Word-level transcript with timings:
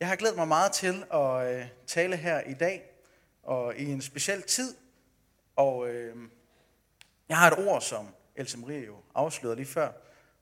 Jeg 0.00 0.08
har 0.08 0.16
glædet 0.16 0.36
mig 0.36 0.48
meget 0.48 0.72
til 0.72 1.04
at 1.12 1.56
øh, 1.56 1.66
tale 1.86 2.16
her 2.16 2.40
i 2.40 2.54
dag, 2.54 2.90
og 3.42 3.76
i 3.76 3.84
en 3.84 4.02
speciel 4.02 4.42
tid. 4.42 4.74
Og 5.56 5.88
øh, 5.88 6.16
jeg 7.28 7.36
har 7.36 7.50
et 7.50 7.68
ord, 7.68 7.80
som 7.80 8.08
Else 8.36 8.58
Marie 8.58 8.86
jo 8.86 8.96
afslørede 9.14 9.56
lige 9.56 9.66
før, 9.66 9.92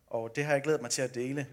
og 0.07 0.37
det 0.37 0.45
har 0.45 0.53
jeg 0.53 0.63
glædet 0.63 0.83
mig 0.83 0.91
til 0.91 1.03
at 1.03 1.15
dele. 1.15 1.47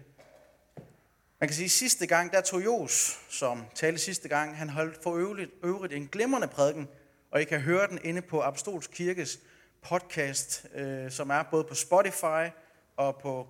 Man 1.40 1.48
kan 1.48 1.54
sige, 1.54 1.64
at 1.64 1.70
sidste 1.70 2.06
gang, 2.06 2.32
der 2.32 2.40
tog 2.40 2.64
Jos, 2.64 3.20
som 3.28 3.64
talte 3.74 3.98
sidste 3.98 4.28
gang, 4.28 4.56
han 4.56 4.68
holdt 4.68 5.02
for 5.02 5.16
øvrigt, 5.16 5.50
øvrigt 5.62 5.92
en 5.92 6.06
glimrende 6.06 6.48
prædiken, 6.48 6.88
og 7.30 7.42
I 7.42 7.44
kan 7.44 7.60
høre 7.60 7.86
den 7.86 7.98
inde 8.04 8.22
på 8.22 8.40
Apostolsk 8.40 8.90
Kirkes 8.90 9.40
podcast, 9.82 10.66
øh, 10.74 11.10
som 11.10 11.30
er 11.30 11.42
både 11.42 11.64
på 11.64 11.74
Spotify 11.74 12.50
og 12.96 13.18
på 13.18 13.48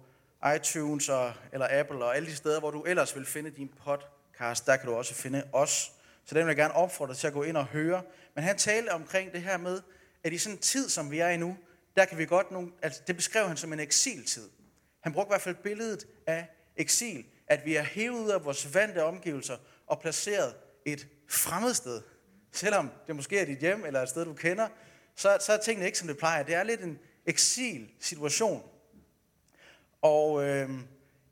iTunes 0.57 1.09
og, 1.09 1.33
eller 1.53 1.69
Apple 1.71 2.05
og 2.05 2.17
alle 2.17 2.29
de 2.29 2.37
steder, 2.37 2.61
hvor 2.61 2.71
du 2.71 2.83
ellers 2.83 3.17
vil 3.17 3.27
finde 3.27 3.51
din 3.51 3.69
podcast. 3.85 4.20
Der 4.41 4.77
kan 4.77 4.87
du 4.87 4.95
også 4.95 5.15
finde 5.15 5.45
os. 5.53 5.93
Så 6.25 6.35
den 6.35 6.47
vil 6.47 6.51
jeg 6.51 6.57
gerne 6.57 6.75
opfordre 6.75 7.13
dig 7.13 7.19
til 7.19 7.27
at 7.27 7.33
gå 7.33 7.43
ind 7.43 7.57
og 7.57 7.67
høre. 7.67 8.03
Men 8.35 8.45
han 8.45 8.59
talte 8.59 8.91
omkring 8.91 9.33
det 9.33 9.43
her 9.43 9.57
med, 9.57 9.83
at 10.25 10.33
i 10.33 10.39
sådan 10.39 10.57
en 10.57 10.63
tid, 10.63 10.89
som 10.89 11.11
vi 11.11 11.19
er 11.19 11.29
i 11.29 11.37
nu, 11.37 11.57
der 11.97 12.05
kan 12.05 12.19
vi 12.19 12.27
godt 12.27 12.51
nogle, 12.51 12.73
altså 12.83 13.03
det 13.07 13.17
beskrev 13.17 13.49
han 13.49 13.57
som 13.57 13.73
en 13.73 13.81
eksiltid. 13.81 14.51
Han 15.01 15.13
brugte 15.13 15.29
i 15.29 15.33
hvert 15.33 15.41
fald 15.41 15.55
billedet 15.55 16.07
af 16.27 16.47
eksil, 16.77 17.25
at 17.47 17.65
vi 17.65 17.77
er 17.77 17.83
hævet 17.83 18.19
ud 18.19 18.31
af 18.31 18.45
vores 18.45 18.75
vante 18.75 19.05
omgivelser 19.05 19.57
og 19.87 20.01
placeret 20.01 20.55
et 20.85 21.09
fremmed 21.29 21.75
sted. 21.75 22.03
Selvom 22.53 22.91
det 23.07 23.17
måske 23.17 23.39
er 23.39 23.45
dit 23.45 23.59
hjem 23.59 23.85
eller 23.85 24.03
et 24.03 24.09
sted, 24.09 24.25
du 24.25 24.35
kender, 24.35 24.69
så, 25.17 25.39
så 25.41 25.53
er 25.53 25.57
tingene 25.57 25.87
ikke, 25.87 25.99
som 25.99 26.09
det 26.09 26.19
plejer. 26.19 26.43
Det 26.43 26.55
er 26.55 26.63
lidt 26.63 26.81
en 26.81 26.99
eksil-situation. 27.27 28.63
Og 30.03 30.45
øh, 30.45 30.71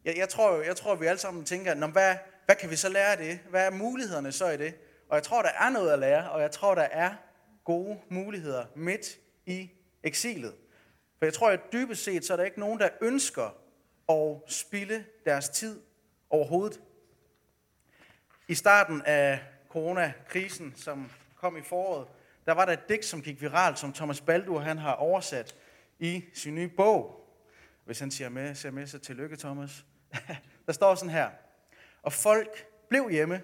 jeg, 0.05 0.17
jeg, 0.17 0.29
tror, 0.29 0.63
jeg 0.63 0.77
tror, 0.77 0.95
vi 0.95 1.07
alle 1.07 1.19
sammen 1.19 1.45
tænker, 1.45 1.87
hvad, 1.87 2.17
hvad 2.49 2.57
kan 2.57 2.71
vi 2.71 2.77
så 2.77 2.89
lære 2.89 3.13
af 3.13 3.19
det? 3.19 3.41
Hvad 3.51 3.67
er 3.67 3.71
mulighederne 3.71 4.33
så 4.33 4.49
i 4.49 4.57
det? 4.57 4.75
Og 5.09 5.15
jeg 5.15 5.23
tror, 5.23 5.43
der 5.43 5.49
er 5.49 5.71
noget 5.71 5.93
at 5.93 5.99
lære, 5.99 6.31
og 6.31 6.41
jeg 6.41 6.51
tror, 6.51 6.75
der 6.75 6.83
er 6.83 7.15
gode 7.65 8.01
muligheder 8.09 8.67
midt 8.77 9.19
i 9.47 9.71
eksilet. 10.03 10.55
For 11.19 11.27
jeg 11.27 11.35
tror, 11.35 11.51
at 11.51 11.61
dybest 11.73 12.05
set, 12.05 12.25
så 12.25 12.33
er 12.33 12.37
der 12.37 12.45
ikke 12.45 12.61
nogen, 12.61 12.81
der 12.81 12.89
ønsker 13.01 13.55
at 14.09 14.53
spille 14.53 15.05
deres 15.25 15.49
tid 15.49 15.81
overhovedet. 16.31 16.81
I 18.49 18.55
starten 18.55 19.03
af 19.03 19.41
coronakrisen, 19.69 20.75
som 20.77 21.11
kom 21.37 21.57
i 21.57 21.63
foråret, 21.63 22.09
der 22.47 22.53
var 22.53 22.65
der 22.65 22.73
et 22.73 22.89
digt, 22.89 23.05
som 23.05 23.23
gik 23.23 23.41
viralt, 23.41 23.79
som 23.79 23.93
Thomas 23.93 24.21
Baldur 24.21 24.61
han 24.61 24.79
har 24.79 24.93
oversat 24.93 25.57
i 25.99 26.25
sin 26.35 26.55
nye 26.55 26.69
bog. 26.69 27.29
Hvis 27.85 28.01
han 28.01 28.11
siger 28.11 28.29
med, 28.29 28.55
siger 28.55 28.73
med, 28.73 28.87
så 28.87 28.99
tillykke, 28.99 29.37
Thomas. 29.37 29.85
der 30.67 30.73
står 30.73 30.95
sådan 30.95 31.11
her. 31.11 31.31
Og 32.03 32.13
folk 32.13 32.67
blev 32.89 33.11
hjemme 33.11 33.43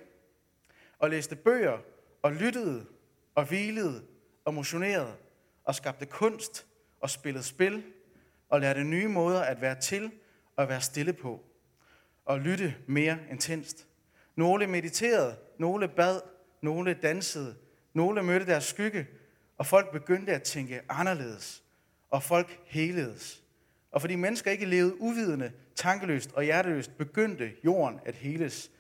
og 0.98 1.10
læste 1.10 1.36
bøger 1.36 1.78
og 2.22 2.32
lyttede 2.32 2.86
og 3.34 3.44
hvilede 3.44 4.04
og 4.44 4.54
motionerede 4.54 5.16
og 5.64 5.74
skabte 5.74 6.06
kunst 6.06 6.66
og 7.00 7.10
spillede 7.10 7.44
spil 7.44 7.82
og 8.48 8.60
lærte 8.60 8.84
nye 8.84 9.08
måder 9.08 9.42
at 9.42 9.60
være 9.60 9.80
til 9.80 10.10
og 10.56 10.68
være 10.68 10.80
stille 10.80 11.12
på 11.12 11.40
og 12.24 12.40
lytte 12.40 12.74
mere 12.86 13.18
intenst. 13.30 13.86
Nogle 14.36 14.66
mediterede, 14.66 15.36
nogle 15.58 15.88
bad, 15.88 16.20
nogle 16.62 16.94
dansede, 16.94 17.56
nogle 17.92 18.22
mødte 18.22 18.46
deres 18.46 18.64
skygge, 18.64 19.06
og 19.58 19.66
folk 19.66 19.92
begyndte 19.92 20.32
at 20.32 20.42
tænke 20.42 20.82
anderledes, 20.88 21.62
og 22.10 22.22
folk 22.22 22.60
heledes. 22.64 23.43
Og 23.94 24.00
fordi 24.00 24.16
mennesker 24.16 24.50
ikke 24.50 24.66
levede 24.66 25.00
uvidende, 25.00 25.52
tankeløst 25.76 26.32
og 26.32 26.42
hjerteløst, 26.42 26.98
begyndte 26.98 27.52
jorden 27.64 28.00
at 28.04 28.14
heles. 28.14 28.70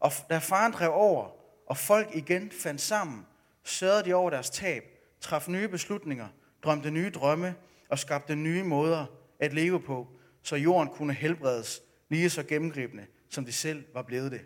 Og 0.00 0.12
da 0.30 0.38
faren 0.38 0.72
drev 0.72 0.90
over, 0.92 1.30
og 1.66 1.76
folk 1.76 2.08
igen 2.14 2.50
fandt 2.50 2.80
sammen, 2.80 3.26
sørgede 3.64 4.04
de 4.04 4.14
over 4.14 4.30
deres 4.30 4.50
tab, 4.50 4.84
traf 5.20 5.48
nye 5.48 5.68
beslutninger, 5.68 6.28
drømte 6.62 6.90
nye 6.90 7.10
drømme 7.10 7.54
og 7.88 7.98
skabte 7.98 8.36
nye 8.36 8.64
måder 8.64 9.06
at 9.40 9.52
leve 9.52 9.80
på, 9.80 10.08
så 10.42 10.56
jorden 10.56 10.88
kunne 10.88 11.12
helbredes 11.12 11.82
lige 12.08 12.30
så 12.30 12.42
gennemgribende, 12.42 13.06
som 13.28 13.44
de 13.44 13.52
selv 13.52 13.84
var 13.94 14.02
blevet 14.02 14.32
det. 14.32 14.40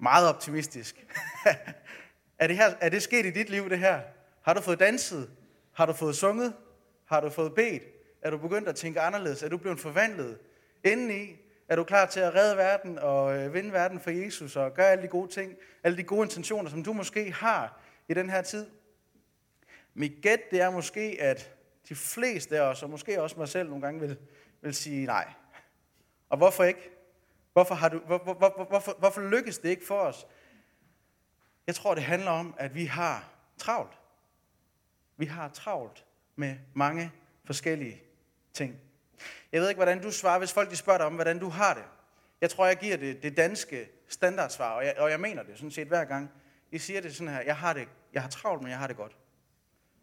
Meget 0.00 0.28
optimistisk. 0.28 1.06
er, 2.38 2.46
det 2.46 2.56
her, 2.56 2.74
er 2.80 2.88
det 2.88 3.02
sket 3.02 3.26
i 3.26 3.30
dit 3.30 3.50
liv, 3.50 3.70
det 3.70 3.78
her? 3.78 4.00
Har 4.42 4.54
du 4.54 4.60
fået 4.60 4.80
danset? 4.80 5.30
Har 5.72 5.86
du 5.86 5.92
fået 5.92 6.16
sunget? 6.16 6.54
Har 7.04 7.20
du 7.20 7.30
fået 7.30 7.54
bedt? 7.54 7.97
Er 8.28 8.30
du 8.30 8.38
begyndt 8.38 8.68
at 8.68 8.76
tænke 8.76 9.00
anderledes? 9.00 9.42
Er 9.42 9.48
du 9.48 9.56
blevet 9.58 9.80
forvandlet? 9.80 10.38
Indeni 10.84 11.36
er 11.68 11.76
du 11.76 11.84
klar 11.84 12.06
til 12.06 12.20
at 12.20 12.34
redde 12.34 12.56
verden 12.56 12.98
og 12.98 13.38
øh, 13.38 13.54
vinde 13.54 13.72
verden 13.72 14.00
for 14.00 14.10
Jesus 14.10 14.56
og 14.56 14.74
gøre 14.74 14.90
alle 14.90 15.02
de 15.02 15.08
gode 15.08 15.30
ting, 15.30 15.56
alle 15.82 15.96
de 15.96 16.02
gode 16.02 16.22
intentioner, 16.22 16.70
som 16.70 16.84
du 16.84 16.92
måske 16.92 17.32
har 17.32 17.80
i 18.08 18.14
den 18.14 18.30
her 18.30 18.42
tid? 18.42 18.66
Mit 19.94 20.12
gæt, 20.22 20.50
det 20.50 20.60
er 20.60 20.70
måske, 20.70 21.16
at 21.20 21.54
de 21.88 21.94
fleste 21.94 22.58
af 22.58 22.60
os, 22.60 22.82
og 22.82 22.90
måske 22.90 23.22
også 23.22 23.38
mig 23.38 23.48
selv 23.48 23.68
nogle 23.68 23.82
gange, 23.84 24.00
vil, 24.00 24.18
vil 24.60 24.74
sige 24.74 25.06
nej. 25.06 25.32
Og 26.28 26.36
hvorfor 26.36 26.64
ikke? 26.64 26.90
Hvorfor, 27.52 27.74
har 27.74 27.88
du, 27.88 27.98
hvor, 27.98 28.18
hvor, 28.18 28.34
hvor, 28.34 28.66
hvorfor, 28.68 28.96
hvorfor 28.98 29.20
lykkes 29.20 29.58
det 29.58 29.68
ikke 29.68 29.86
for 29.86 30.00
os? 30.00 30.26
Jeg 31.66 31.74
tror, 31.74 31.94
det 31.94 32.02
handler 32.02 32.30
om, 32.30 32.54
at 32.58 32.74
vi 32.74 32.84
har 32.84 33.32
travlt. 33.58 33.98
Vi 35.16 35.26
har 35.26 35.48
travlt 35.48 36.04
med 36.36 36.56
mange 36.74 37.12
forskellige 37.44 38.07
ting. 38.58 38.80
Jeg 39.52 39.60
ved 39.60 39.68
ikke, 39.68 39.78
hvordan 39.78 40.02
du 40.02 40.10
svarer, 40.10 40.38
hvis 40.38 40.52
folk 40.52 40.70
de 40.70 40.76
spørger 40.76 40.98
dig 40.98 41.06
om, 41.06 41.14
hvordan 41.14 41.38
du 41.38 41.48
har 41.48 41.74
det. 41.74 41.84
Jeg 42.40 42.50
tror, 42.50 42.66
jeg 42.66 42.76
giver 42.76 42.96
det, 42.96 43.22
det 43.22 43.36
danske 43.36 43.88
standardsvar, 44.08 44.70
og 44.70 44.84
jeg, 44.84 44.94
og 44.98 45.10
jeg 45.10 45.20
mener 45.20 45.42
det 45.42 45.56
sådan 45.56 45.70
set 45.70 45.88
hver 45.88 46.04
gang. 46.04 46.30
I 46.70 46.78
siger 46.78 47.00
det 47.00 47.16
sådan 47.16 47.34
her, 47.34 47.40
jeg 47.40 47.56
har, 47.56 47.72
det, 47.72 47.88
jeg 48.12 48.22
har 48.22 48.28
travlt, 48.28 48.62
men 48.62 48.70
jeg 48.70 48.78
har 48.78 48.86
det 48.86 48.96
godt. 48.96 49.16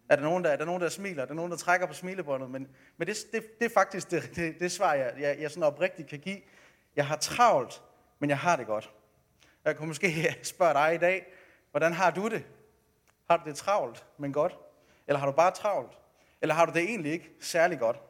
Er 0.09 0.15
der 0.15 0.23
nogen, 0.23 0.43
der, 0.43 0.49
er 0.49 0.55
der, 0.55 0.65
nogen, 0.65 0.81
der 0.81 0.89
smiler? 0.89 1.21
Er 1.21 1.25
der 1.25 1.33
nogen, 1.33 1.51
der 1.51 1.57
trækker 1.57 1.87
på 1.87 1.93
smilebåndet? 1.93 2.49
Men, 2.49 2.67
men 2.97 3.07
det, 3.07 3.17
det, 3.31 3.59
det 3.59 3.65
er 3.65 3.69
faktisk 3.73 4.11
det, 4.11 4.31
det, 4.35 4.59
det 4.59 4.71
svar, 4.71 4.93
jeg, 4.93 5.13
jeg, 5.19 5.37
jeg 5.39 5.51
sådan 5.51 5.63
oprigtigt 5.63 6.09
kan 6.09 6.19
give. 6.19 6.41
Jeg 6.95 7.07
har 7.07 7.15
travlt, 7.15 7.81
men 8.19 8.29
jeg 8.29 8.39
har 8.39 8.55
det 8.55 8.65
godt. 8.65 8.91
Jeg 9.65 9.77
kunne 9.77 9.87
måske 9.87 10.35
spørge 10.43 10.73
dig 10.73 10.95
i 10.95 10.97
dag, 10.97 11.25
hvordan 11.71 11.93
har 11.93 12.11
du 12.11 12.29
det? 12.29 12.45
Har 13.29 13.37
du 13.37 13.49
det 13.49 13.55
travlt, 13.55 14.05
men 14.17 14.33
godt? 14.33 14.57
Eller 15.07 15.19
har 15.19 15.25
du 15.25 15.31
bare 15.31 15.51
travlt? 15.51 15.97
Eller 16.41 16.55
har 16.55 16.65
du 16.65 16.71
det 16.71 16.81
egentlig 16.81 17.11
ikke 17.11 17.31
særlig 17.39 17.79
godt? 17.79 18.01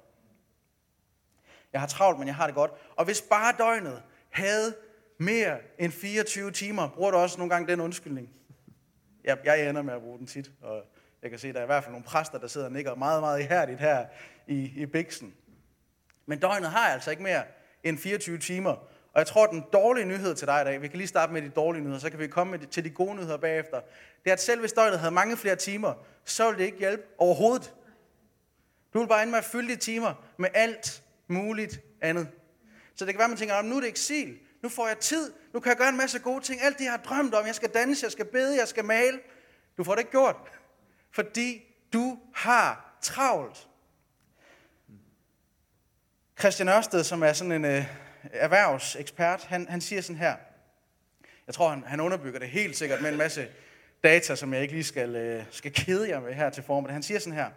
Jeg 1.76 1.82
har 1.82 1.88
travlt, 1.88 2.20
men 2.20 2.28
jeg 2.28 2.36
har 2.36 2.46
det 2.46 2.56
godt. 2.56 2.72
Og 2.96 3.06
hvis 3.06 3.22
bare 3.22 3.54
døgnet 3.58 4.04
havde 4.30 4.76
mere 5.18 5.58
end 5.80 5.92
24 5.92 6.52
timer, 6.52 6.90
bruger 6.90 7.12
du 7.12 7.18
også 7.18 7.38
nogle 7.38 7.54
gange 7.54 7.72
den 7.72 7.80
undskyldning? 7.80 8.30
Jeg, 9.24 9.38
jeg 9.46 9.70
ender 9.70 9.82
med 9.82 9.94
at 9.94 10.02
bruge 10.02 10.20
den 10.20 10.28
tit, 10.28 10.52
og 10.62 10.84
jeg 11.22 11.30
kan 11.30 11.40
se, 11.40 11.48
at 11.48 11.54
der 11.54 11.60
er 11.60 11.64
i 11.64 11.68
hvert 11.68 11.84
fald 11.84 11.92
nogle 11.92 12.06
præster, 12.06 12.38
der 12.38 12.48
sidder 12.48 12.68
og 12.68 12.74
nikker 12.74 12.96
meget, 12.96 13.22
meget 13.22 13.40
ihærdigt 13.40 13.80
her 13.80 14.06
i, 14.48 14.72
i 14.76 14.86
Bixen. 14.86 15.34
Men 16.26 16.40
døgnet 16.40 16.70
har 16.70 16.88
altså 16.90 17.12
ikke 17.12 17.24
mere 17.24 17.44
end 17.84 17.98
24 17.98 18.38
timer. 18.38 18.72
Og 19.14 19.20
jeg 19.20 19.28
tror, 19.28 19.44
at 19.44 19.52
den 19.52 19.66
dårlige 19.74 20.06
nyhed 20.06 20.36
til 20.36 20.48
dig 20.48 20.62
i 20.62 20.66
dag, 20.66 20.82
vi 20.82 20.88
kan 20.88 20.98
lige 20.98 21.08
starte 21.08 21.34
med 21.34 21.42
de 21.42 21.50
dårlige 21.50 21.84
nyheder, 21.84 22.00
så 22.00 22.10
kan 22.10 22.20
vi 22.20 22.28
komme 22.28 22.52
med 22.52 22.68
til 22.68 22.84
de 22.84 22.90
gode 22.90 23.16
nyheder 23.16 23.38
bagefter, 23.38 23.82
det 24.24 24.30
er, 24.30 24.34
at 24.34 24.42
selv 24.42 24.60
hvis 24.60 24.74
døgnet 24.74 25.00
havde 25.00 25.14
mange 25.14 25.38
flere 25.38 25.56
timer, 25.56 25.94
så 26.26 26.46
ville 26.46 26.60
det 26.60 26.66
ikke 26.66 26.78
hjælpe 26.78 27.04
overhovedet. 27.18 27.74
Du 28.94 29.00
vil 29.00 29.08
bare 29.08 29.22
ende 29.22 29.32
med 29.32 29.40
at 29.40 29.46
fylde 29.46 29.74
de 29.74 29.76
timer 29.76 30.14
med 30.38 30.50
alt 30.54 31.05
muligt 31.28 31.82
andet. 32.02 32.28
Så 32.96 33.06
det 33.06 33.14
kan 33.14 33.18
være, 33.18 33.26
at 33.26 33.30
man 33.30 33.38
tænker, 33.38 33.62
nu 33.62 33.78
er 33.78 33.82
det 33.82 33.90
eksil, 33.90 34.38
nu 34.64 34.70
får 34.70 34.88
jeg 34.88 34.98
tid, 34.98 35.34
nu 35.54 35.60
kan 35.60 35.70
jeg 35.70 35.78
gøre 35.78 35.90
en 35.90 35.98
masse 35.98 36.20
gode 36.20 36.44
ting, 36.44 36.62
alt 36.62 36.78
det, 36.78 36.84
jeg 36.84 36.92
har 36.92 36.98
drømt 36.98 37.34
om, 37.34 37.46
jeg 37.46 37.56
skal 37.56 37.70
danse, 37.70 38.04
jeg 38.04 38.12
skal 38.12 38.26
bede, 38.26 38.60
jeg 38.60 38.68
skal 38.68 38.86
male. 38.86 39.20
Du 39.78 39.84
får 39.84 39.92
det 39.92 40.00
ikke 40.00 40.12
gjort, 40.12 40.36
fordi 41.16 41.62
du 41.94 42.20
har 42.34 42.98
travlt. 43.02 43.68
Christian 46.40 46.70
Ørsted, 46.70 47.04
som 47.04 47.24
er 47.24 47.34
sådan 47.34 47.52
en 47.52 47.66
øh, 47.66 47.86
erhvervsekspert, 48.24 49.44
han, 49.44 49.68
han 49.70 49.82
siger 49.82 50.02
sådan 50.02 50.20
her. 50.20 50.36
Jeg 51.48 51.56
tror, 51.56 51.70
han, 51.70 51.84
han 51.84 52.00
underbygger 52.00 52.40
det 52.40 52.50
helt 52.50 52.78
sikkert 52.78 53.02
med 53.02 53.12
en 53.12 53.18
masse 53.18 53.48
data, 54.04 54.36
som 54.36 54.54
jeg 54.54 54.62
ikke 54.62 54.74
lige 54.74 54.84
skal, 54.84 55.16
øh, 55.16 55.44
skal 55.52 55.74
kede 55.74 56.10
jer 56.10 56.20
med 56.20 56.34
her 56.34 56.50
til 56.50 56.64
formiddag. 56.64 56.94
Han 56.94 57.04
siger 57.04 57.20
sådan 57.20 57.34
her. 57.34 57.50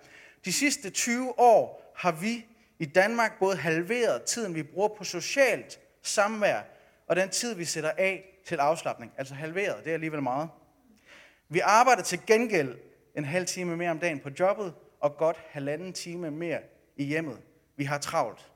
De 0.44 0.52
sidste 0.52 0.90
20 0.90 1.38
år 1.38 1.92
har 1.96 2.12
vi 2.12 2.46
i 2.78 2.86
Danmark 2.86 3.38
både 3.38 3.56
halveret 3.56 4.22
tiden, 4.22 4.54
vi 4.54 4.62
bruger 4.62 4.88
på 4.88 5.04
socialt 5.04 5.80
samvær, 6.02 6.60
og 7.06 7.16
den 7.16 7.28
tid, 7.28 7.54
vi 7.54 7.64
sætter 7.64 7.90
af 7.98 8.40
til 8.46 8.56
afslappning. 8.56 9.12
Altså 9.16 9.34
halveret, 9.34 9.84
det 9.84 9.90
er 9.90 9.94
alligevel 9.94 10.22
meget. 10.22 10.48
Vi 11.48 11.58
arbejder 11.58 12.02
til 12.02 12.20
gengæld 12.26 12.78
en 13.16 13.24
halv 13.24 13.46
time 13.46 13.76
mere 13.76 13.90
om 13.90 13.98
dagen 13.98 14.20
på 14.20 14.30
jobbet, 14.40 14.74
og 15.00 15.16
godt 15.16 15.36
halvanden 15.48 15.92
time 15.92 16.30
mere 16.30 16.60
i 16.96 17.04
hjemmet. 17.04 17.38
Vi 17.76 17.84
har 17.84 17.98
travlt. 17.98 18.52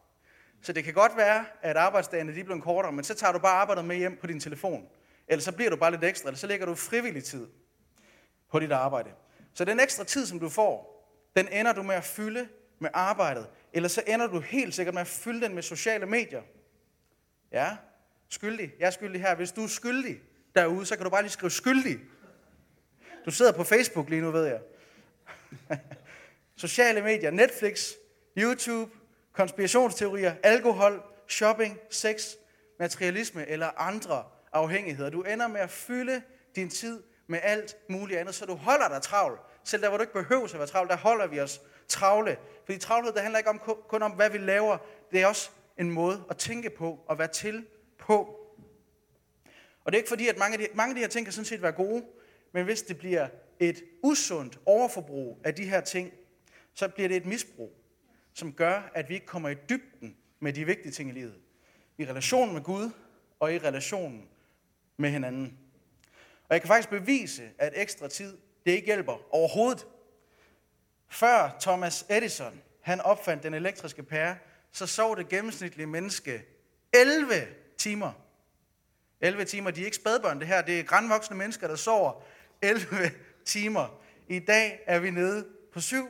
Så 0.62 0.72
det 0.72 0.84
kan 0.84 0.94
godt 0.94 1.16
være, 1.16 1.44
at 1.62 1.76
arbejdsdagene 1.76 2.34
de 2.34 2.44
blevet 2.44 2.62
kortere, 2.62 2.92
men 2.92 3.04
så 3.04 3.14
tager 3.14 3.32
du 3.32 3.38
bare 3.38 3.60
arbejdet 3.60 3.84
med 3.84 3.96
hjem 3.96 4.18
på 4.20 4.26
din 4.26 4.40
telefon. 4.40 4.88
Eller 5.28 5.42
så 5.42 5.52
bliver 5.52 5.70
du 5.70 5.76
bare 5.76 5.90
lidt 5.90 6.04
ekstra, 6.04 6.28
eller 6.28 6.38
så 6.38 6.46
lægger 6.46 6.66
du 6.66 6.74
frivillig 6.74 7.24
tid 7.24 7.46
på 8.50 8.58
dit 8.58 8.72
arbejde. 8.72 9.10
Så 9.54 9.64
den 9.64 9.80
ekstra 9.80 10.04
tid, 10.04 10.26
som 10.26 10.40
du 10.40 10.48
får, 10.48 10.92
den 11.36 11.48
ender 11.48 11.72
du 11.72 11.82
med 11.82 11.94
at 11.94 12.04
fylde 12.04 12.48
med 12.78 12.90
arbejdet. 12.92 13.46
Eller 13.72 13.88
så 13.88 14.02
ender 14.06 14.26
du 14.26 14.40
helt 14.40 14.74
sikkert 14.74 14.94
med 14.94 15.00
at 15.00 15.06
fylde 15.06 15.40
den 15.40 15.54
med 15.54 15.62
sociale 15.62 16.06
medier. 16.06 16.42
Ja, 17.52 17.76
skyldig. 18.28 18.72
Jeg 18.78 18.86
er 18.86 18.90
skyldig 18.90 19.20
her. 19.20 19.34
Hvis 19.34 19.52
du 19.52 19.62
er 19.64 19.68
skyldig, 19.68 20.20
derude, 20.54 20.86
så 20.86 20.96
kan 20.96 21.04
du 21.04 21.10
bare 21.10 21.22
lige 21.22 21.32
skrive 21.32 21.50
skyldig. 21.50 22.00
Du 23.24 23.30
sidder 23.30 23.52
på 23.52 23.64
Facebook 23.64 24.08
lige 24.08 24.22
nu, 24.22 24.30
ved 24.30 24.46
jeg. 24.46 24.60
Sociale 26.56 27.02
medier, 27.02 27.30
Netflix, 27.30 27.90
YouTube, 28.38 28.90
konspirationsteorier, 29.32 30.34
alkohol, 30.42 31.02
shopping, 31.28 31.78
sex, 31.90 32.28
materialisme 32.78 33.48
eller 33.48 33.80
andre 33.80 34.24
afhængigheder. 34.52 35.10
Du 35.10 35.22
ender 35.22 35.46
med 35.46 35.60
at 35.60 35.70
fylde 35.70 36.22
din 36.56 36.70
tid 36.70 37.02
med 37.26 37.38
alt 37.42 37.76
muligt 37.88 38.20
andet, 38.20 38.34
så 38.34 38.46
du 38.46 38.54
holder 38.54 38.88
dig 38.88 39.02
travl. 39.02 39.38
Selv 39.64 39.82
der, 39.82 39.88
hvor 39.88 39.98
du 39.98 40.02
ikke 40.02 40.12
behøver 40.12 40.44
at 40.44 40.58
være 40.58 40.66
travl, 40.66 40.88
der 40.88 40.96
holder 40.96 41.26
vi 41.26 41.40
os 41.40 41.60
travle. 41.88 42.36
Fordi 42.64 42.78
travlhed, 42.78 43.12
det 43.12 43.22
handler 43.22 43.38
ikke 43.38 43.50
om, 43.50 43.58
kun 43.88 44.02
om, 44.02 44.10
hvad 44.10 44.30
vi 44.30 44.38
laver. 44.38 44.78
Det 45.12 45.22
er 45.22 45.26
også 45.26 45.50
en 45.78 45.90
måde 45.90 46.24
at 46.30 46.36
tænke 46.36 46.70
på 46.70 47.04
og 47.06 47.18
være 47.18 47.28
til 47.28 47.66
på. 47.98 48.38
Og 49.84 49.92
det 49.92 49.94
er 49.94 50.00
ikke 50.00 50.08
fordi, 50.08 50.28
at 50.28 50.38
mange 50.38 50.52
af 50.52 50.58
de, 50.58 50.68
mange 50.74 50.90
af 50.90 50.94
de 50.94 51.00
her 51.00 51.08
ting 51.08 51.26
kan 51.26 51.32
sådan 51.32 51.44
set 51.44 51.62
være 51.62 51.72
gode, 51.72 52.04
men 52.52 52.64
hvis 52.64 52.82
det 52.82 52.98
bliver 52.98 53.28
et 53.60 53.82
usundt 54.02 54.58
overforbrug 54.66 55.38
af 55.44 55.54
de 55.54 55.64
her 55.64 55.80
ting, 55.80 56.12
så 56.74 56.88
bliver 56.88 57.08
det 57.08 57.16
et 57.16 57.26
misbrug, 57.26 57.72
som 58.34 58.52
gør, 58.52 58.90
at 58.94 59.08
vi 59.08 59.14
ikke 59.14 59.26
kommer 59.26 59.48
i 59.48 59.54
dybden 59.68 60.16
med 60.40 60.52
de 60.52 60.64
vigtige 60.64 60.92
ting 60.92 61.10
i 61.10 61.12
livet. 61.12 61.34
I 61.98 62.04
relationen 62.04 62.54
med 62.54 62.62
Gud 62.62 62.90
og 63.40 63.54
i 63.54 63.58
relationen 63.58 64.28
med 64.96 65.10
hinanden. 65.10 65.58
Og 66.48 66.54
jeg 66.54 66.60
kan 66.60 66.68
faktisk 66.68 66.88
bevise, 66.88 67.50
at 67.58 67.72
ekstra 67.76 68.08
tid, 68.08 68.38
det 68.66 68.72
ikke 68.72 68.86
hjælper 68.86 69.34
overhovedet. 69.34 69.86
Før 71.12 71.56
Thomas 71.60 72.04
Edison, 72.08 72.62
han 72.80 73.00
opfandt 73.00 73.42
den 73.42 73.54
elektriske 73.54 74.02
pære, 74.02 74.36
så 74.72 74.86
sov 74.86 75.16
det 75.16 75.28
gennemsnitlige 75.28 75.86
menneske 75.86 76.44
11 76.92 77.46
timer. 77.78 78.12
11 79.20 79.44
timer, 79.44 79.70
de 79.70 79.80
er 79.80 79.84
ikke 79.84 79.96
spædbørn 79.96 80.40
det 80.40 80.46
her, 80.48 80.62
det 80.62 80.80
er 80.80 80.84
grænvoksne 80.84 81.36
mennesker, 81.36 81.68
der 81.68 81.76
sover 81.76 82.22
11 82.62 82.86
timer. 83.44 84.00
I 84.28 84.38
dag 84.38 84.80
er 84.86 84.98
vi 84.98 85.10
nede 85.10 85.46
på 85.72 85.80
7. 85.80 86.08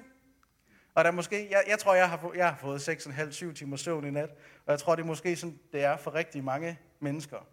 Og 0.95 1.05
der 1.05 1.11
måske, 1.11 1.49
jeg, 1.51 1.65
jeg 1.69 1.79
tror, 1.79 1.95
jeg 1.95 2.11
har, 2.11 2.33
jeg 2.35 2.49
har 2.49 2.59
fået 2.61 2.89
6,5-7 2.89 3.55
timer 3.55 3.77
søvn 3.77 4.07
i 4.07 4.11
nat, 4.11 4.31
og 4.67 4.71
jeg 4.73 4.79
tror, 4.79 4.97
det 4.97 5.03
er 5.03 5.07
måske 5.07 5.37
sådan, 5.37 5.59
det 5.73 5.85
er 5.85 5.97
for 5.97 6.15
rigtig 6.15 6.45
mange 6.45 6.79
mennesker. 7.01 7.47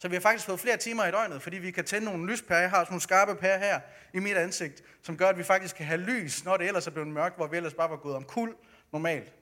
Så 0.00 0.08
vi 0.08 0.14
har 0.14 0.20
faktisk 0.20 0.46
fået 0.46 0.60
flere 0.60 0.76
timer 0.76 1.06
i 1.06 1.10
døgnet, 1.10 1.42
fordi 1.42 1.58
vi 1.58 1.70
kan 1.70 1.84
tænde 1.84 2.04
nogle 2.04 2.32
lyspærer. 2.32 2.60
Jeg 2.60 2.70
har 2.70 2.78
sådan 2.78 2.92
nogle 2.92 3.00
skarpe 3.00 3.34
pærer 3.34 3.58
her 3.58 3.80
i 4.14 4.18
mit 4.18 4.36
ansigt, 4.36 4.82
som 5.02 5.16
gør, 5.16 5.28
at 5.28 5.38
vi 5.38 5.42
faktisk 5.42 5.76
kan 5.76 5.86
have 5.86 6.00
lys, 6.00 6.44
når 6.44 6.56
det 6.56 6.66
ellers 6.66 6.86
er 6.86 6.90
blevet 6.90 7.08
mørkt, 7.08 7.36
hvor 7.36 7.46
vi 7.46 7.56
ellers 7.56 7.74
bare 7.74 7.90
var 7.90 7.96
gået 7.96 8.16
om 8.16 8.24
kul 8.24 8.54
normalt. 8.92 9.32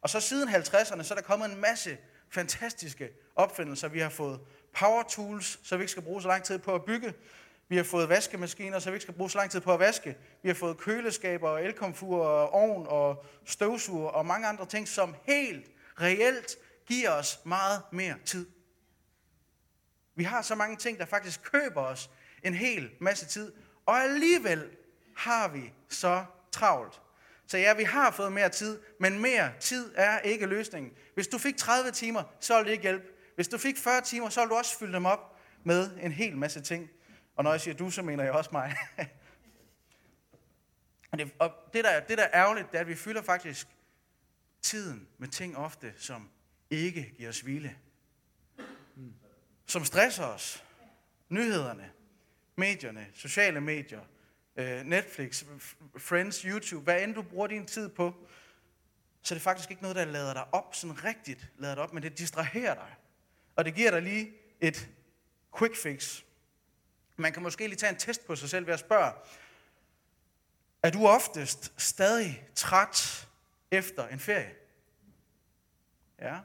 Og 0.00 0.10
så 0.10 0.20
siden 0.20 0.48
50'erne, 0.48 1.02
så 1.02 1.14
er 1.14 1.18
der 1.18 1.22
kommet 1.22 1.50
en 1.50 1.60
masse 1.60 1.98
fantastiske 2.30 3.08
opfindelser. 3.36 3.88
Vi 3.88 3.98
har 3.98 4.08
fået 4.08 4.40
power 4.72 5.02
tools, 5.02 5.60
så 5.62 5.76
vi 5.76 5.82
ikke 5.82 5.90
skal 5.90 6.02
bruge 6.02 6.22
så 6.22 6.28
lang 6.28 6.44
tid 6.44 6.58
på 6.58 6.74
at 6.74 6.84
bygge. 6.84 7.14
Vi 7.68 7.76
har 7.76 7.84
fået 7.84 8.08
vaskemaskiner, 8.08 8.78
så 8.78 8.90
vi 8.90 8.94
ikke 8.94 9.02
skal 9.02 9.14
bruge 9.14 9.30
så 9.30 9.38
lang 9.38 9.50
tid 9.50 9.60
på 9.60 9.72
at 9.74 9.80
vaske. 9.80 10.16
Vi 10.42 10.48
har 10.48 10.54
fået 10.54 10.78
køleskaber, 10.78 11.48
og 11.48 11.64
elkomfur, 11.64 12.24
og 12.24 12.54
ovn 12.54 12.86
og 12.88 13.24
støvsuger 13.46 14.08
og 14.08 14.26
mange 14.26 14.46
andre 14.46 14.66
ting, 14.66 14.88
som 14.88 15.14
helt 15.26 15.70
reelt 16.00 16.56
giver 16.86 17.10
os 17.10 17.40
meget 17.44 17.82
mere 17.92 18.14
tid. 18.24 18.46
Vi 20.14 20.24
har 20.24 20.42
så 20.42 20.54
mange 20.54 20.76
ting, 20.76 20.98
der 20.98 21.06
faktisk 21.06 21.42
køber 21.42 21.80
os 21.80 22.10
en 22.42 22.54
hel 22.54 22.90
masse 23.00 23.26
tid, 23.26 23.52
og 23.86 24.02
alligevel 24.02 24.70
har 25.16 25.48
vi 25.48 25.72
så 25.88 26.24
travlt. 26.52 27.00
Så 27.46 27.58
ja, 27.58 27.74
vi 27.74 27.84
har 27.84 28.10
fået 28.10 28.32
mere 28.32 28.48
tid, 28.48 28.80
men 29.00 29.18
mere 29.18 29.52
tid 29.60 29.92
er 29.94 30.18
ikke 30.18 30.46
løsningen. 30.46 30.92
Hvis 31.14 31.28
du 31.28 31.38
fik 31.38 31.56
30 31.56 31.90
timer, 31.90 32.22
så 32.40 32.54
ville 32.54 32.66
det 32.66 32.72
ikke 32.72 32.82
hjælpe. 32.82 33.06
Hvis 33.34 33.48
du 33.48 33.58
fik 33.58 33.78
40 33.78 34.00
timer, 34.00 34.28
så 34.28 34.40
ville 34.40 34.50
du 34.50 34.54
også 34.54 34.78
fylde 34.78 34.92
dem 34.92 35.06
op 35.06 35.40
med 35.64 35.90
en 36.00 36.12
hel 36.12 36.36
masse 36.36 36.60
ting. 36.60 36.90
Og 37.36 37.44
når 37.44 37.50
jeg 37.50 37.60
siger 37.60 37.74
du, 37.74 37.90
så 37.90 38.02
mener 38.02 38.24
jeg 38.24 38.32
også 38.32 38.50
mig. 38.52 38.76
og 41.12 41.18
det, 41.18 41.32
og 41.38 41.52
det, 41.72 41.84
der, 41.84 42.00
det 42.00 42.18
der 42.18 42.24
er 42.24 42.40
ærgerligt, 42.40 42.72
det 42.72 42.76
er, 42.76 42.80
at 42.80 42.88
vi 42.88 42.94
fylder 42.94 43.22
faktisk 43.22 43.66
tiden 44.62 45.08
med 45.18 45.28
ting 45.28 45.56
ofte, 45.56 45.92
som 45.96 46.30
ikke 46.70 47.14
giver 47.16 47.28
os 47.28 47.40
hvile. 47.40 47.76
Mm. 48.96 49.14
Som 49.72 49.84
stresser 49.84 50.24
os. 50.24 50.64
Nyhederne, 51.28 51.90
medierne, 52.56 53.06
sociale 53.14 53.60
medier, 53.60 54.00
øh, 54.56 54.84
Netflix, 54.84 55.44
Friends, 55.98 56.42
YouTube, 56.42 56.84
hvad 56.84 57.02
end 57.02 57.14
du 57.14 57.22
bruger 57.22 57.46
din 57.46 57.66
tid 57.66 57.88
på, 57.88 58.14
så 59.22 59.34
er 59.34 59.36
det 59.36 59.42
faktisk 59.42 59.70
ikke 59.70 59.82
noget, 59.82 59.96
der 59.96 60.04
lader 60.04 60.32
dig 60.32 60.54
op, 60.54 60.74
sådan 60.74 61.04
rigtigt 61.04 61.48
lader 61.58 61.74
dig 61.74 61.84
op, 61.84 61.92
men 61.92 62.02
det 62.02 62.18
distraherer 62.18 62.74
dig. 62.74 62.94
Og 63.56 63.64
det 63.64 63.74
giver 63.74 63.90
dig 63.90 64.02
lige 64.02 64.32
et 64.60 64.88
quick 65.58 65.76
fix. 65.76 66.22
Man 67.16 67.32
kan 67.32 67.42
måske 67.42 67.66
lige 67.66 67.76
tage 67.76 67.90
en 67.90 67.98
test 67.98 68.26
på 68.26 68.36
sig 68.36 68.50
selv 68.50 68.66
ved 68.66 68.74
at 68.74 68.80
spørge, 68.80 69.12
er 70.82 70.90
du 70.90 71.06
oftest 71.06 71.72
stadig 71.76 72.48
træt 72.54 73.28
efter 73.70 74.08
en 74.08 74.18
ferie? 74.18 74.54
Ja. 76.18 76.38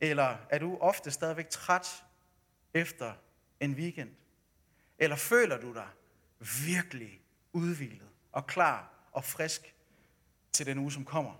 Eller 0.00 0.36
er 0.50 0.58
du 0.58 0.78
ofte 0.80 1.10
stadigvæk 1.10 1.48
træt 1.48 2.03
efter 2.74 3.12
en 3.60 3.74
weekend? 3.74 4.10
Eller 4.98 5.16
føler 5.16 5.60
du 5.60 5.74
dig 5.74 5.88
virkelig 6.66 7.20
udvilet 7.52 8.08
og 8.32 8.46
klar 8.46 8.90
og 9.12 9.24
frisk 9.24 9.74
til 10.52 10.66
den 10.66 10.78
uge, 10.78 10.92
som 10.92 11.04
kommer? 11.04 11.34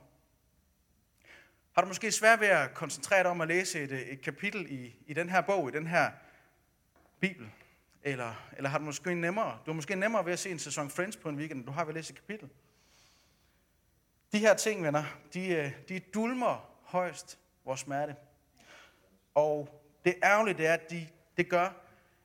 Har 1.72 1.82
du 1.82 1.88
måske 1.88 2.12
svært 2.12 2.40
ved 2.40 2.48
at 2.48 2.74
koncentrere 2.74 3.22
dig 3.22 3.30
om 3.30 3.40
at 3.40 3.48
læse 3.48 3.82
et, 3.82 4.12
et 4.12 4.20
kapitel 4.20 4.72
i, 4.72 4.96
i 5.06 5.14
den 5.14 5.28
her 5.28 5.40
bog, 5.40 5.68
i 5.68 5.72
den 5.72 5.86
her 5.86 6.10
bibel? 7.20 7.50
Eller, 8.02 8.48
eller 8.56 8.70
har 8.70 8.78
du 8.78 8.84
måske 8.84 9.14
nemmere, 9.14 9.58
du 9.66 9.70
har 9.70 9.72
måske 9.72 9.96
nemmere 9.96 10.24
ved 10.24 10.32
at 10.32 10.38
se 10.38 10.50
en 10.50 10.58
sæson 10.58 10.90
Friends 10.90 11.16
på 11.16 11.28
en 11.28 11.36
weekend, 11.36 11.58
end 11.58 11.66
du 11.66 11.72
har 11.72 11.84
ved 11.84 11.88
at 11.88 11.94
læse 11.94 12.12
et 12.12 12.16
kapitel? 12.16 12.48
De 14.32 14.38
her 14.38 14.54
ting, 14.54 14.82
venner, 14.82 15.04
de, 15.34 15.48
øh, 15.48 15.72
de 15.88 16.00
dulmer 16.00 16.70
højst 16.82 17.38
vores 17.64 17.80
smerte. 17.80 18.16
Og 19.34 19.82
det 20.04 20.14
ærgerlige 20.24 20.56
det 20.58 20.66
er, 20.66 20.72
at 20.72 20.90
de, 20.90 21.08
det 21.36 21.48
gør, 21.48 21.68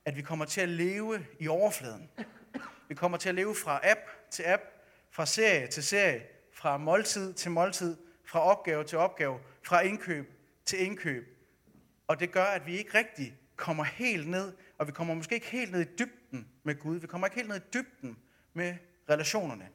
at 0.06 0.16
vi 0.16 0.22
kommer 0.22 0.46
til 0.46 0.62
at 0.62 0.70
leve 0.70 1.26
i 1.40 1.48
overfladen. 1.48 2.10
Vi 2.88 2.96
kommer 2.96 3.18
til 3.18 3.30
at 3.30 3.36
leve 3.36 3.56
fra 3.56 3.80
app 3.84 4.00
til 4.32 4.44
app, 4.48 4.64
fra 5.12 5.26
serie 5.26 5.68
til 5.68 5.84
serie, 5.84 6.24
fra 6.54 6.78
måltid 6.78 7.34
til 7.34 7.52
måltid, 7.52 7.98
fra 8.26 8.40
opgave 8.40 8.84
til 8.84 8.98
opgave, 8.98 9.40
fra 9.64 9.82
indkøb 9.82 10.34
til 10.66 10.86
indkøb. 10.86 11.38
Og 12.08 12.20
det 12.20 12.32
gør, 12.32 12.44
at 12.44 12.66
vi 12.66 12.78
ikke 12.78 12.98
rigtig 12.98 13.38
kommer 13.56 13.84
helt 13.84 14.28
ned, 14.28 14.54
og 14.78 14.88
vi 14.88 14.92
kommer 14.92 15.14
måske 15.14 15.36
ikke 15.36 15.48
helt 15.48 15.72
ned 15.72 15.82
i 15.82 15.96
dybden 16.00 16.48
med 16.64 16.80
Gud. 16.80 17.00
Vi 17.00 17.08
kommer 17.08 17.28
ikke 17.28 17.36
helt 17.36 17.50
ned 17.50 17.58
i 17.58 17.70
dybden 17.74 18.18
med 18.54 18.76
relationerne. 19.10 19.70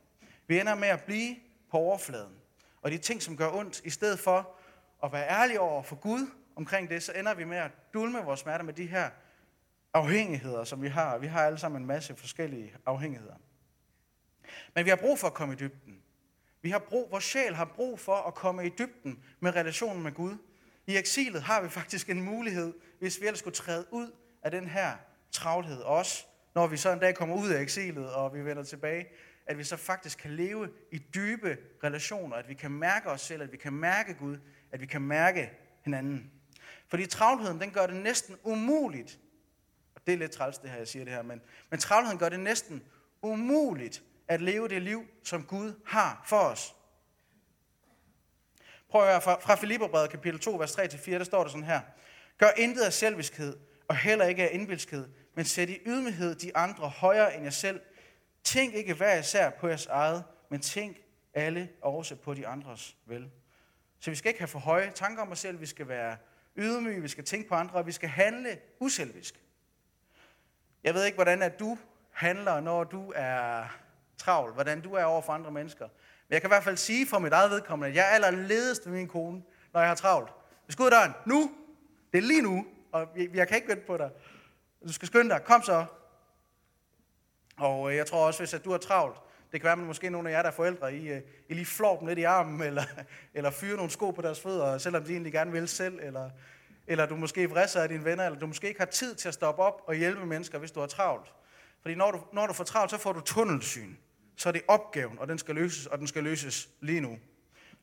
Vi 0.47 0.61
ender 0.61 0.75
med 0.75 0.89
at 0.89 1.03
blive 1.05 1.37
på 1.71 1.77
overfladen. 1.77 2.35
Og 2.83 2.91
de 2.91 2.99
ting, 2.99 3.23
som 3.23 3.37
gør 3.37 3.51
ondt, 3.51 3.81
i 3.85 3.91
stedet 3.91 4.19
for 4.19 4.57
at 5.05 5.13
være 5.13 5.29
ærlige 5.29 5.61
over 5.61 5.83
for 5.83 5.97
Gud 5.97 6.31
omkring 6.57 6.91
det, 6.91 7.03
så 7.03 7.13
ender 7.13 7.35
vi 7.35 7.45
med 7.45 7.57
at 7.57 7.71
dulme 7.95 8.19
vores 8.19 8.41
smerter 8.41 8.65
med 8.65 8.75
de 8.75 8.87
her 8.87 9.11
afhængigheder, 9.95 10.65
som 10.65 10.83
vi 10.83 10.89
har. 10.89 11.19
Vi 11.19 11.27
har 11.27 11.41
alle 11.47 11.59
sammen 11.59 11.83
en 11.83 11.87
masse 11.87 12.17
forskellige 12.17 12.75
afhængigheder. 12.87 13.35
Men 14.75 14.85
vi 14.85 14.91
har 14.91 14.97
brug 14.97 15.19
for 15.19 15.27
at 15.27 15.35
komme 15.35 15.55
i 15.55 15.57
dybden. 15.57 16.03
Vi 16.63 16.71
har 16.71 16.79
brug, 16.79 17.09
vores 17.11 17.25
sjæl 17.25 17.55
har 17.55 17.65
brug 17.65 18.01
for 18.01 18.17
at 18.17 18.35
komme 18.35 18.67
i 18.67 18.69
dybden 18.79 19.25
med 19.41 19.57
relationen 19.57 20.03
med 20.03 20.13
Gud. 20.13 20.37
I 20.87 20.97
eksilet 20.97 21.43
har 21.43 21.63
vi 21.63 21.69
faktisk 21.69 22.11
en 22.11 22.23
mulighed, 22.23 22.75
hvis 22.99 23.21
vi 23.21 23.27
ellers 23.27 23.39
skulle 23.39 23.55
træde 23.55 23.87
ud 23.91 24.11
af 24.43 24.51
den 24.51 24.69
her 24.69 24.97
travlhed. 25.33 25.81
Også 25.81 26.27
når 26.55 26.67
vi 26.67 26.77
så 26.77 26.93
en 26.93 26.99
dag 26.99 27.15
kommer 27.15 27.37
ud 27.37 27.49
af 27.49 27.61
eksilet, 27.61 28.13
og 28.13 28.35
vi 28.35 28.45
vender 28.45 28.63
tilbage, 28.63 29.07
at 29.47 29.59
vi 29.59 29.65
så 29.65 29.77
faktisk 29.77 30.19
kan 30.19 30.31
leve 30.31 30.69
i 30.93 30.99
dybe 30.99 31.59
relationer, 31.85 32.37
at 32.37 32.49
vi 32.49 32.55
kan 32.55 32.71
mærke 32.71 33.11
os 33.11 33.21
selv, 33.21 33.43
at 33.43 33.53
vi 33.53 33.57
kan 33.57 33.73
mærke 33.73 34.15
Gud, 34.15 34.39
at 34.73 34.81
vi 34.81 34.87
kan 34.87 35.03
mærke 35.03 35.51
hinanden. 35.85 36.31
Fordi 36.89 37.07
travlheden, 37.07 37.61
den 37.61 37.71
gør 37.71 37.87
det 37.87 37.97
næsten 37.97 38.37
umuligt, 38.45 39.19
det 40.07 40.15
er 40.15 40.19
lidt 40.19 40.33
træls 40.33 40.59
det 40.59 40.71
her, 40.71 40.79
jeg 40.79 40.89
siger 40.89 41.05
det 41.05 41.15
her, 41.15 41.23
men, 41.23 41.41
men 41.71 41.81
travlheden 41.81 42.19
gør 42.19 42.29
det 42.29 42.41
næsten 42.41 42.83
umuligt 43.23 44.03
at 44.29 44.41
leve 44.41 44.69
det 44.69 44.83
liv, 44.83 45.07
som 45.23 45.45
Gud 45.45 45.73
har 45.87 46.25
for 46.27 46.39
os. 46.39 46.75
Prøv 48.89 49.03
at 49.03 49.09
høre, 49.09 49.21
fra, 49.21 49.41
fra 49.41 49.55
Filipperbrevet 49.55 50.11
kapitel 50.11 50.41
2, 50.41 50.57
vers 50.57 50.79
3-4, 50.79 51.11
der 51.11 51.25
står 51.25 51.43
der 51.43 51.51
sådan 51.51 51.65
her. 51.65 51.81
Gør 52.39 52.51
intet 52.57 52.83
af 52.83 52.93
selviskhed, 52.93 53.57
og 53.89 53.97
heller 53.97 54.25
ikke 54.25 54.51
af 54.51 54.55
indvilskhed, 54.55 55.09
men 55.35 55.45
sæt 55.45 55.69
i 55.69 55.79
ydmyghed 55.87 56.35
de 56.35 56.57
andre 56.57 56.89
højere 56.89 57.35
end 57.35 57.45
jer 57.45 57.51
selv. 57.51 57.81
Tænk 58.45 58.75
ikke 58.75 58.95
hver 58.95 59.19
især 59.19 59.51
på 59.51 59.69
jeres 59.69 59.87
eget, 59.87 60.25
men 60.51 60.61
tænk 60.61 60.97
alle 61.35 61.69
også 61.83 62.17
på 62.17 62.35
de 62.35 62.47
andres 62.47 62.97
vel. 63.07 63.31
Så 64.01 64.11
vi 64.11 64.17
skal 64.17 64.29
ikke 64.29 64.41
have 64.41 64.49
for 64.49 64.59
høje 64.59 64.91
tanker 64.95 65.23
om 65.23 65.31
os 65.31 65.39
selv, 65.39 65.61
vi 65.61 65.67
skal 65.67 65.89
være 65.89 66.17
ydmyge, 66.57 67.03
vi 67.03 67.09
skal 67.09 67.25
tænke 67.25 67.49
på 67.49 67.55
andre, 67.55 67.75
og 67.75 67.87
vi 67.87 67.93
skal 67.93 68.09
handle 68.09 68.59
uselvisk. 68.81 69.44
Jeg 70.85 70.95
ved 70.95 71.05
ikke, 71.05 71.17
hvordan 71.17 71.43
at 71.43 71.59
du 71.59 71.79
handler, 72.11 72.61
når 72.61 72.85
du 72.85 73.13
er 73.17 73.65
travl, 74.19 74.53
hvordan 74.53 74.81
du 74.81 74.95
er 74.95 75.05
over 75.05 75.23
for 75.23 75.33
andre 75.33 75.51
mennesker. 75.51 75.89
Men 76.29 76.33
jeg 76.33 76.41
kan 76.41 76.49
i 76.49 76.53
hvert 76.53 76.65
fald 76.65 76.77
sige 76.77 77.07
for 77.07 77.19
mit 77.19 77.33
eget 77.33 77.51
vedkommende, 77.51 77.89
at 77.89 77.97
jeg 77.97 78.05
er 78.05 78.27
allerledest 78.27 78.87
med 78.87 78.95
min 78.95 79.09
kone, 79.09 79.43
når 79.73 79.81
jeg 79.81 79.89
har 79.89 79.95
travlt. 79.95 80.29
Vi 80.67 80.73
skal 80.73 80.83
ud 80.83 80.87
af 80.87 80.93
døren. 80.93 81.13
Nu. 81.27 81.51
Det 82.13 82.19
er 82.19 82.23
lige 82.23 82.43
nu. 82.43 82.67
Og 82.93 83.09
jeg 83.35 83.49
kan 83.49 83.57
ikke 83.57 83.69
vente 83.69 83.87
på 83.87 83.97
dig. 83.97 84.11
Du 84.87 84.93
skal 84.93 85.09
skynde 85.09 85.31
dig. 85.31 85.45
Kom 85.45 85.63
så. 85.63 85.85
Og 87.57 87.91
øh, 87.91 87.97
jeg 87.97 88.07
tror 88.07 88.27
også, 88.27 88.41
hvis 88.41 88.55
at 88.55 88.65
du 88.65 88.71
har 88.71 88.79
travlt, 88.79 89.17
det 89.53 89.61
kan 89.61 89.65
være, 89.65 89.73
at 89.73 89.79
måske 89.79 90.11
nogle 90.11 90.29
af 90.31 90.33
jer, 90.33 90.43
der 90.43 90.49
er 90.49 90.55
forældre, 90.55 90.95
I, 90.95 91.09
øh, 91.09 91.21
I 91.49 91.55
lige 91.55 91.67
flår 91.67 91.99
dem 91.99 92.09
lidt 92.09 92.19
i 92.19 92.23
armen, 92.23 92.63
eller, 92.69 92.85
eller 93.35 93.51
fyrer 93.51 93.77
nogle 93.77 93.91
sko 93.91 94.11
på 94.11 94.23
deres 94.23 94.41
fødder, 94.41 94.79
selvom 94.79 95.05
de 95.05 95.13
egentlig 95.13 95.33
gerne 95.33 95.53
vil 95.53 95.69
selv, 95.69 95.99
eller, 96.03 96.31
eller 96.87 97.07
du 97.07 97.17
måske 97.17 97.51
vrisser 97.51 97.83
af 97.83 97.89
dine 97.89 98.05
venner, 98.05 98.27
eller 98.27 98.39
du 98.39 98.47
måske 98.47 98.69
ikke 98.69 98.81
har 98.81 98.87
tid 98.87 99.15
til 99.15 99.29
at 99.29 99.35
stoppe 99.35 99.63
op 99.63 99.83
og 99.87 99.95
hjælpe 99.95 100.27
mennesker, 100.27 100.59
hvis 100.59 100.71
du 100.71 100.81
har 100.81 100.87
travlt. 100.87 101.35
Fordi 101.81 101.95
når 101.95 102.11
du, 102.11 102.21
når 102.33 102.47
du 102.47 102.53
får 102.53 102.65
travlt, 102.65 102.91
så 102.91 102.99
får 102.99 103.13
du 103.13 103.21
tunnelsyn. 103.21 103.95
Så 104.37 104.49
er 104.49 104.53
det 104.53 104.63
opgaven, 104.69 105.19
og 105.19 105.29
den 105.29 105.39
skal 105.39 105.55
løses, 105.55 105.87
og 105.87 105.99
den 105.99 106.07
skal 106.07 106.25
løses 106.25 106.69
lige 106.81 107.01
nu. 107.01 107.19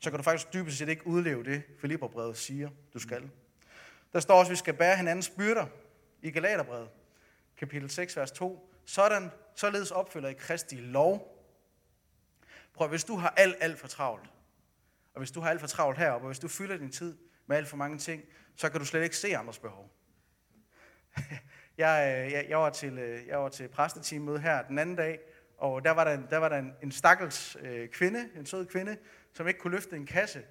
Så 0.00 0.10
kan 0.10 0.18
du 0.18 0.22
faktisk 0.22 0.52
dybest 0.52 0.78
set 0.78 0.88
ikke 0.88 1.06
udleve 1.06 1.44
det, 1.44 1.62
Filipperbrevet 1.80 2.36
siger, 2.36 2.70
du 2.94 2.98
skal. 2.98 3.30
Der 4.12 4.20
står 4.20 4.34
også, 4.34 4.50
at 4.50 4.50
vi 4.50 4.56
skal 4.56 4.74
bære 4.74 4.96
hinandens 4.96 5.30
byrder 5.30 5.66
i 6.22 6.30
Galaterbrevet, 6.30 6.88
kapitel 7.56 7.90
6, 7.90 8.16
vers 8.16 8.32
2. 8.32 8.72
Sådan, 8.84 9.30
således 9.56 9.90
opfylder 9.90 10.28
I 10.28 10.32
Kristi 10.32 10.76
lov. 10.76 11.38
Prøv, 12.74 12.88
hvis 12.88 13.04
du 13.04 13.16
har 13.16 13.34
alt, 13.36 13.56
alt 13.60 13.78
for 13.78 13.88
travlt, 13.88 14.30
og 15.14 15.18
hvis 15.18 15.30
du 15.30 15.40
har 15.40 15.50
alt 15.50 15.60
for 15.60 15.66
travlt 15.66 15.98
heroppe, 15.98 16.24
og 16.24 16.28
hvis 16.28 16.38
du 16.38 16.48
fylder 16.48 16.76
din 16.76 16.90
tid 16.90 17.16
med 17.52 17.58
alt 17.58 17.68
for 17.68 17.76
mange 17.76 17.98
ting, 17.98 18.22
så 18.56 18.70
kan 18.70 18.80
du 18.80 18.86
slet 18.86 19.02
ikke 19.02 19.16
se 19.16 19.36
andres 19.36 19.58
behov. 19.58 19.90
jeg, 21.78 22.24
øh, 22.26 22.32
jeg, 22.32 22.46
jeg, 22.48 22.58
var 22.58 22.70
til, 22.70 22.98
øh, 22.98 23.26
jeg 23.26 23.38
var 23.38 23.48
til 23.48 23.68
præsteteammøde 23.68 24.38
her 24.38 24.62
den 24.62 24.78
anden 24.78 24.96
dag, 24.96 25.18
og 25.58 25.84
der 25.84 25.90
var 25.90 26.04
der, 26.04 26.26
der, 26.30 26.36
var 26.36 26.48
der 26.48 26.58
en, 26.58 26.72
en 26.82 26.92
stakkels 26.92 27.56
øh, 27.60 27.88
kvinde, 27.88 28.28
en 28.36 28.46
sød 28.46 28.66
kvinde, 28.66 28.96
som 29.32 29.48
ikke 29.48 29.60
kunne 29.60 29.70
løfte 29.70 29.96
en 29.96 30.06
kasse. 30.06 30.42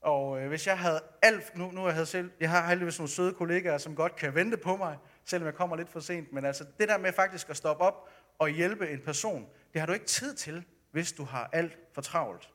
Og 0.00 0.40
øh, 0.40 0.48
hvis 0.48 0.66
jeg 0.66 0.78
havde 0.78 1.00
alt, 1.22 1.56
nu, 1.56 1.70
nu 1.70 1.84
jeg 1.86 1.94
havde 1.94 2.06
selv, 2.06 2.30
jeg 2.40 2.50
har 2.50 2.68
heldigvis 2.68 2.98
nogle 2.98 3.10
søde 3.10 3.34
kollegaer, 3.34 3.78
som 3.78 3.96
godt 3.96 4.16
kan 4.16 4.34
vente 4.34 4.56
på 4.56 4.76
mig, 4.76 4.98
selvom 5.24 5.46
jeg 5.46 5.54
kommer 5.54 5.76
lidt 5.76 5.88
for 5.88 6.00
sent, 6.00 6.32
men 6.32 6.44
altså 6.44 6.64
det 6.78 6.88
der 6.88 6.98
med 6.98 7.12
faktisk 7.12 7.50
at 7.50 7.56
stoppe 7.56 7.84
op 7.84 8.08
og 8.38 8.48
hjælpe 8.48 8.90
en 8.90 9.00
person, 9.00 9.46
det 9.72 9.80
har 9.80 9.86
du 9.86 9.92
ikke 9.92 10.06
tid 10.06 10.34
til, 10.34 10.64
hvis 10.90 11.12
du 11.12 11.24
har 11.24 11.50
alt 11.52 11.78
for 11.92 12.02
travlt. 12.02 12.50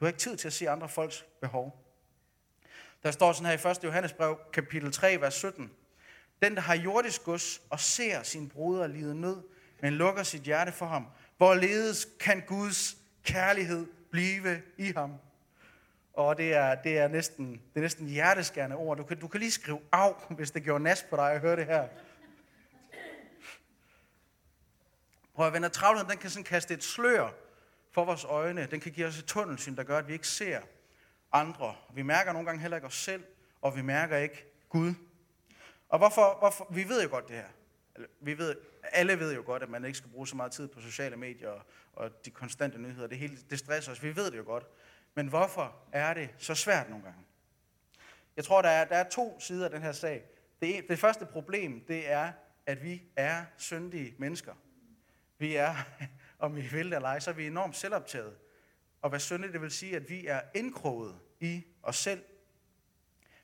Du 0.00 0.04
har 0.04 0.06
ikke 0.06 0.20
tid 0.20 0.36
til 0.36 0.48
at 0.48 0.52
se 0.52 0.70
andre 0.70 0.88
folks 0.88 1.26
behov. 1.40 1.85
Der 3.02 3.10
står 3.10 3.32
sådan 3.32 3.58
her 3.58 3.68
i 3.68 3.70
1. 3.70 3.84
Johannes 3.84 4.12
brev, 4.12 4.38
kapitel 4.52 4.92
3, 4.92 5.20
vers 5.20 5.34
17. 5.34 5.70
Den, 6.42 6.54
der 6.54 6.60
har 6.60 6.74
jordisk 6.74 7.24
gods 7.24 7.60
og 7.70 7.80
ser 7.80 8.22
sin 8.22 8.48
broder 8.48 8.86
lide 8.86 9.20
nød, 9.20 9.42
men 9.80 9.92
lukker 9.92 10.22
sit 10.22 10.42
hjerte 10.42 10.72
for 10.72 10.86
ham, 10.86 11.06
hvorledes 11.36 12.08
kan 12.20 12.42
Guds 12.46 12.96
kærlighed 13.24 13.86
blive 14.10 14.62
i 14.78 14.92
ham? 14.96 15.12
Og 16.12 16.36
det 16.36 16.54
er, 16.54 16.74
det 16.74 16.98
er, 16.98 17.08
næsten, 17.08 17.50
det 17.52 17.76
er 17.76 17.80
næsten 17.80 18.06
hjerteskærende 18.06 18.76
ord. 18.76 18.96
Du 18.96 19.02
kan, 19.02 19.18
du 19.18 19.28
kan 19.28 19.40
lige 19.40 19.50
skrive 19.50 19.80
af, 19.92 20.14
hvis 20.30 20.50
det 20.50 20.62
gjorde 20.62 20.84
nas 20.84 21.06
på 21.10 21.16
dig 21.16 21.32
at 21.32 21.40
høre 21.40 21.56
det 21.56 21.66
her. 21.66 21.88
Prøv 25.34 25.46
at 25.46 25.52
vende 25.52 25.68
travlheden, 25.68 26.10
den 26.10 26.18
kan 26.18 26.30
sådan 26.30 26.44
kaste 26.44 26.74
et 26.74 26.84
slør 26.84 27.30
for 27.92 28.04
vores 28.04 28.24
øjne. 28.24 28.68
Den 28.70 28.80
kan 28.80 28.92
give 28.92 29.06
os 29.06 29.18
et 29.18 29.24
tunnelsyn, 29.24 29.76
der 29.76 29.82
gør, 29.82 29.98
at 29.98 30.08
vi 30.08 30.12
ikke 30.12 30.28
ser 30.28 30.60
andre. 31.40 31.74
Vi 31.94 32.02
mærker 32.02 32.32
nogle 32.32 32.46
gange 32.46 32.60
heller 32.60 32.76
ikke 32.76 32.86
os 32.86 33.02
selv, 33.02 33.24
og 33.62 33.76
vi 33.76 33.82
mærker 33.82 34.16
ikke 34.16 34.44
Gud. 34.68 34.94
Og 35.88 35.98
hvorfor, 35.98 36.36
hvorfor? 36.38 36.66
Vi 36.70 36.88
ved 36.88 37.02
jo 37.02 37.08
godt 37.10 37.28
det 37.28 37.36
her. 37.36 37.48
Vi 38.20 38.38
ved, 38.38 38.56
alle 38.82 39.18
ved 39.18 39.34
jo 39.34 39.42
godt, 39.46 39.62
at 39.62 39.68
man 39.68 39.84
ikke 39.84 39.98
skal 39.98 40.10
bruge 40.10 40.28
så 40.28 40.36
meget 40.36 40.52
tid 40.52 40.68
på 40.68 40.80
sociale 40.80 41.16
medier 41.16 41.48
og, 41.48 41.62
og 41.92 42.24
de 42.24 42.30
konstante 42.30 42.78
nyheder. 42.78 43.06
Det, 43.06 43.18
hele, 43.18 43.38
det 43.50 43.58
stresser 43.58 43.92
os. 43.92 44.02
Vi 44.02 44.16
ved 44.16 44.30
det 44.30 44.38
jo 44.38 44.44
godt. 44.44 44.66
Men 45.14 45.26
hvorfor 45.28 45.76
er 45.92 46.14
det 46.14 46.30
så 46.38 46.54
svært 46.54 46.88
nogle 46.88 47.04
gange? 47.04 47.20
Jeg 48.36 48.44
tror, 48.44 48.62
der 48.62 48.68
er, 48.68 48.84
der 48.84 48.96
er 48.96 49.08
to 49.08 49.40
sider 49.40 49.64
af 49.64 49.70
den 49.70 49.82
her 49.82 49.92
sag. 49.92 50.24
Det, 50.62 50.78
e, 50.78 50.82
det 50.88 50.98
første 50.98 51.26
problem, 51.26 51.84
det 51.88 52.10
er, 52.10 52.32
at 52.66 52.82
vi 52.82 53.02
er 53.16 53.44
syndige 53.56 54.14
mennesker. 54.18 54.54
Vi 55.38 55.56
er, 55.56 55.74
om 56.38 56.56
vi 56.56 56.60
vil 56.60 56.86
det 56.86 56.96
eller 56.96 57.08
ej, 57.08 57.20
så 57.20 57.30
er 57.30 57.34
vi 57.34 57.46
enormt 57.46 57.76
selvoptaget. 57.76 58.36
Og 59.02 59.08
hvad 59.10 59.20
syndigt, 59.20 59.52
det 59.52 59.60
vil 59.60 59.70
sige, 59.70 59.96
at 59.96 60.10
vi 60.10 60.26
er 60.26 60.40
indkroget 60.54 61.18
i 61.40 61.64
os 61.82 61.96
selv. 61.96 62.22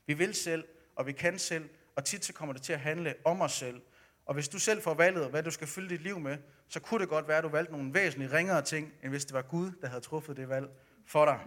Vi 0.05 0.13
vil 0.13 0.33
selv, 0.33 0.67
og 0.95 1.07
vi 1.07 1.11
kan 1.11 1.39
selv, 1.39 1.69
og 1.95 2.05
tit 2.05 2.25
så 2.25 2.33
kommer 2.33 2.53
det 2.53 2.61
til 2.61 2.73
at 2.73 2.79
handle 2.79 3.15
om 3.25 3.41
os 3.41 3.51
selv. 3.51 3.81
Og 4.25 4.33
hvis 4.33 4.49
du 4.49 4.59
selv 4.59 4.81
får 4.81 4.93
valget, 4.93 5.29
hvad 5.29 5.43
du 5.43 5.51
skal 5.51 5.67
fylde 5.67 5.89
dit 5.89 6.01
liv 6.01 6.19
med, 6.19 6.37
så 6.67 6.79
kunne 6.79 6.99
det 6.99 7.09
godt 7.09 7.27
være, 7.27 7.37
at 7.37 7.43
du 7.43 7.49
valgte 7.49 7.71
nogle 7.71 7.93
væsentligt 7.93 8.31
ringere 8.31 8.61
ting, 8.61 8.93
end 9.03 9.09
hvis 9.09 9.25
det 9.25 9.33
var 9.33 9.41
Gud, 9.41 9.71
der 9.81 9.87
havde 9.87 10.01
truffet 10.01 10.37
det 10.37 10.49
valg 10.49 10.69
for 11.05 11.25
dig. 11.25 11.39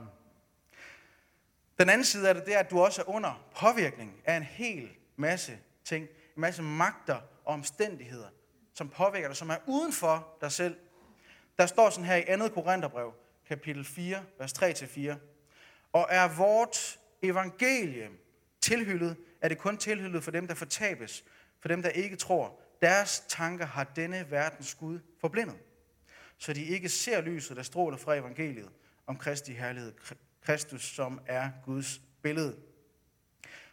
Den 1.79 1.89
anden 1.89 2.05
side 2.05 2.29
af 2.29 2.35
det, 2.35 2.47
det 2.47 2.55
er, 2.55 2.59
at 2.59 2.71
du 2.71 2.81
også 2.81 3.03
er 3.03 3.09
under 3.09 3.49
påvirkning 3.57 4.23
af 4.25 4.37
en 4.37 4.43
hel 4.43 4.91
masse 5.17 5.59
ting, 5.85 6.03
en 6.37 6.41
masse 6.41 6.63
magter 6.63 7.21
og 7.45 7.55
omstændigheder, 7.55 8.29
som 8.75 8.89
påvirker 8.89 9.29
dig, 9.29 9.37
som 9.37 9.51
er 9.51 9.57
uden 9.67 9.93
for 9.93 10.37
dig 10.41 10.53
selv. 10.53 10.77
Der 11.59 11.67
står 11.67 11.91
sådan 11.91 12.05
her 12.05 12.17
i 12.17 12.49
2. 12.49 12.49
Korintherbrev, 12.49 13.15
kapitel 13.49 13.85
4, 13.85 14.25
vers 14.39 14.53
3-4. 14.53 15.15
Og 15.93 16.07
er 16.11 16.37
vort 16.37 16.99
evangelium 17.23 18.13
tilhyllet, 18.61 19.17
er 19.41 19.49
det 19.49 19.59
kun 19.59 19.77
tilhyllet 19.77 20.25
for 20.25 20.31
dem, 20.31 20.47
der 20.47 20.55
fortabes, 20.55 21.25
for 21.61 21.69
dem, 21.69 21.83
der 21.83 21.89
ikke 21.89 22.17
tror. 22.17 22.61
Deres 22.83 23.25
tanker 23.29 23.67
har 23.67 23.85
denne 23.85 24.31
verdens 24.31 24.75
Gud 24.75 24.99
forblindet, 25.21 25.57
så 26.39 26.53
de 26.53 26.65
ikke 26.65 26.89
ser 26.89 27.21
lyset, 27.21 27.57
der 27.57 27.63
stråler 27.63 27.97
fra 27.97 28.15
evangeliet 28.15 28.71
om 29.07 29.17
Kristi 29.17 29.53
herlighed, 29.53 29.93
Kristus, 30.45 30.83
som 30.83 31.21
er 31.27 31.51
Guds 31.65 32.01
billede. 32.23 32.57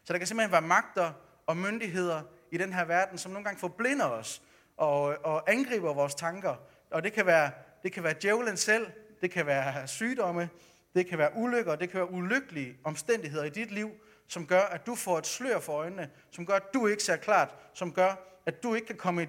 Så 0.03 0.13
der 0.13 0.17
kan 0.17 0.27
simpelthen 0.27 0.51
være 0.51 0.61
magter 0.61 1.13
og 1.47 1.57
myndigheder 1.57 2.21
i 2.51 2.57
den 2.57 2.73
her 2.73 2.85
verden, 2.85 3.17
som 3.17 3.31
nogle 3.31 3.45
gange 3.45 3.59
forblinder 3.59 4.05
os 4.05 4.41
og, 4.77 5.01
og 5.25 5.51
angriber 5.51 5.93
vores 5.93 6.15
tanker. 6.15 6.55
Og 6.91 7.03
det 7.03 7.13
kan 7.13 7.25
være, 7.25 7.51
det 7.83 7.91
kan 7.91 8.03
være 8.03 8.15
djævlen 8.21 8.57
selv, 8.57 8.87
det 9.21 9.31
kan 9.31 9.45
være 9.45 9.87
sygdomme, 9.87 10.49
det 10.95 11.07
kan 11.07 11.17
være 11.17 11.35
ulykker, 11.35 11.75
det 11.75 11.89
kan 11.89 11.99
være 11.99 12.11
ulykkelige 12.11 12.77
omstændigheder 12.83 13.43
i 13.43 13.49
dit 13.49 13.71
liv, 13.71 13.91
som 14.27 14.47
gør, 14.47 14.61
at 14.61 14.85
du 14.85 14.95
får 14.95 15.17
et 15.17 15.27
slør 15.27 15.59
for 15.59 15.73
øjnene, 15.73 16.09
som 16.31 16.45
gør, 16.45 16.53
at 16.53 16.73
du 16.73 16.87
ikke 16.87 17.03
ser 17.03 17.15
klart, 17.15 17.55
som 17.73 17.93
gør, 17.93 18.15
at 18.45 18.63
du 18.63 18.73
ikke 18.73 18.87
kan 18.87 18.97
komme 18.97 19.23
i 19.23 19.27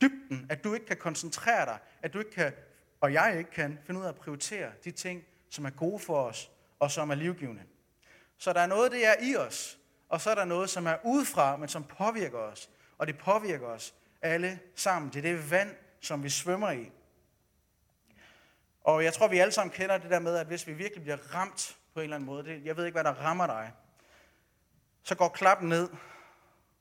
dybden, 0.00 0.46
at 0.50 0.64
du 0.64 0.74
ikke 0.74 0.86
kan 0.86 0.96
koncentrere 0.96 1.66
dig, 1.66 1.78
at 2.02 2.12
du 2.12 2.18
ikke 2.18 2.30
kan, 2.30 2.52
og 3.00 3.12
jeg 3.12 3.34
ikke 3.38 3.50
kan, 3.50 3.78
finde 3.86 4.00
ud 4.00 4.04
af 4.04 4.08
at 4.08 4.16
prioritere 4.16 4.70
de 4.84 4.90
ting, 4.90 5.24
som 5.50 5.64
er 5.64 5.70
gode 5.70 5.98
for 5.98 6.22
os, 6.22 6.50
og 6.78 6.90
som 6.90 7.10
er 7.10 7.14
livgivende. 7.14 7.62
Så 8.38 8.52
der 8.52 8.60
er 8.60 8.66
noget, 8.66 8.92
det 8.92 9.06
er 9.06 9.14
i 9.22 9.36
os, 9.36 9.78
og 10.08 10.20
så 10.20 10.30
er 10.30 10.34
der 10.34 10.44
noget, 10.44 10.70
som 10.70 10.86
er 10.86 10.96
udefra, 11.04 11.56
men 11.56 11.68
som 11.68 11.84
påvirker 11.84 12.38
os. 12.38 12.70
Og 12.98 13.06
det 13.06 13.18
påvirker 13.18 13.66
os 13.66 13.94
alle 14.22 14.58
sammen. 14.74 15.10
Det 15.10 15.18
er 15.18 15.22
det 15.22 15.50
vand, 15.50 15.70
som 16.00 16.22
vi 16.22 16.28
svømmer 16.28 16.70
i. 16.70 16.90
Og 18.84 19.04
jeg 19.04 19.12
tror, 19.12 19.28
vi 19.28 19.38
alle 19.38 19.52
sammen 19.52 19.72
kender 19.72 19.98
det 19.98 20.10
der 20.10 20.18
med, 20.18 20.36
at 20.36 20.46
hvis 20.46 20.66
vi 20.66 20.72
virkelig 20.72 21.02
bliver 21.02 21.34
ramt 21.34 21.78
på 21.94 22.00
en 22.00 22.04
eller 22.04 22.16
anden 22.16 22.26
måde, 22.26 22.44
det, 22.44 22.64
jeg 22.64 22.76
ved 22.76 22.86
ikke, 22.86 22.94
hvad 22.94 23.04
der 23.04 23.12
rammer 23.12 23.46
dig, 23.46 23.72
så 25.02 25.14
går 25.14 25.28
klappen 25.28 25.68
ned, 25.68 25.88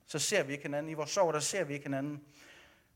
så 0.06 0.20
ser 0.20 0.44
vi 0.44 0.52
ikke 0.52 0.64
hinanden. 0.64 0.92
I 0.92 0.94
vores 0.94 1.10
sorg, 1.10 1.34
der 1.34 1.40
ser 1.40 1.64
vi 1.64 1.74
ikke 1.74 1.86
hinanden. 1.86 2.24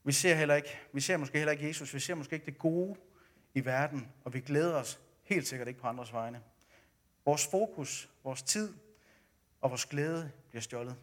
Vi 0.04 0.12
ser, 0.12 0.36
heller 0.36 0.56
ikke, 0.56 0.80
vi 0.94 1.02
ser 1.02 1.18
måske 1.18 1.38
heller 1.38 1.52
ikke 1.52 1.68
Jesus, 1.68 1.94
vi 1.94 2.00
ser 2.00 2.16
måske 2.16 2.34
ikke 2.34 2.46
det 2.46 2.58
gode 2.58 2.96
i 3.54 3.66
verden, 3.66 4.12
og 4.24 4.34
vi 4.34 4.40
glæder 4.40 4.76
os 4.76 5.00
helt 5.24 5.48
sikkert 5.48 5.68
ikke 5.68 5.80
på 5.80 5.88
andres 5.88 6.14
vegne. 6.14 6.42
Vores 7.26 7.48
fokus, 7.48 8.10
vores 8.24 8.42
tid 8.42 8.74
og 9.62 9.70
vores 9.70 9.86
glæde 9.86 10.32
bliver 10.50 10.62
stjålet. 10.62 10.96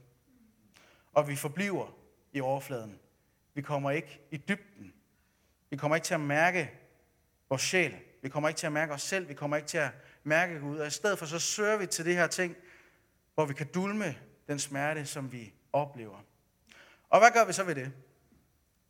Og 1.12 1.28
vi 1.28 1.37
forbliver 1.37 1.97
i 2.32 2.40
overfladen. 2.40 2.99
Vi 3.54 3.62
kommer 3.62 3.90
ikke 3.90 4.21
i 4.30 4.37
dybden. 4.37 4.94
Vi 5.71 5.76
kommer 5.76 5.97
ikke 5.97 6.04
til 6.04 6.14
at 6.14 6.21
mærke 6.21 6.71
vores 7.52 7.62
sjæl. 7.62 7.97
Vi 8.23 8.28
kommer 8.28 8.49
ikke 8.49 8.59
til 8.59 8.66
at 8.66 8.73
mærke 8.73 8.92
os 8.92 9.02
selv. 9.02 9.28
Vi 9.28 9.35
kommer 9.35 9.56
ikke 9.56 9.68
til 9.68 9.78
at 9.78 9.90
mærke 10.25 10.61
Gud. 10.61 10.78
Og 10.78 10.87
i 10.87 10.90
stedet 10.90 11.18
for 11.18 11.26
så 11.26 11.38
søger 11.38 11.76
vi 11.76 11.87
til 11.87 12.04
det 12.04 12.14
her 12.14 12.26
ting, 12.26 12.56
hvor 13.35 13.44
vi 13.44 13.54
kan 13.54 13.66
dulme 13.75 14.16
den 14.49 14.59
smerte, 14.59 15.06
som 15.06 15.32
vi 15.32 15.54
oplever. 15.73 16.25
Og 17.09 17.18
hvad 17.18 17.30
gør 17.30 17.44
vi 17.44 17.52
så 17.52 17.64
ved 17.64 17.75
det? 17.75 17.92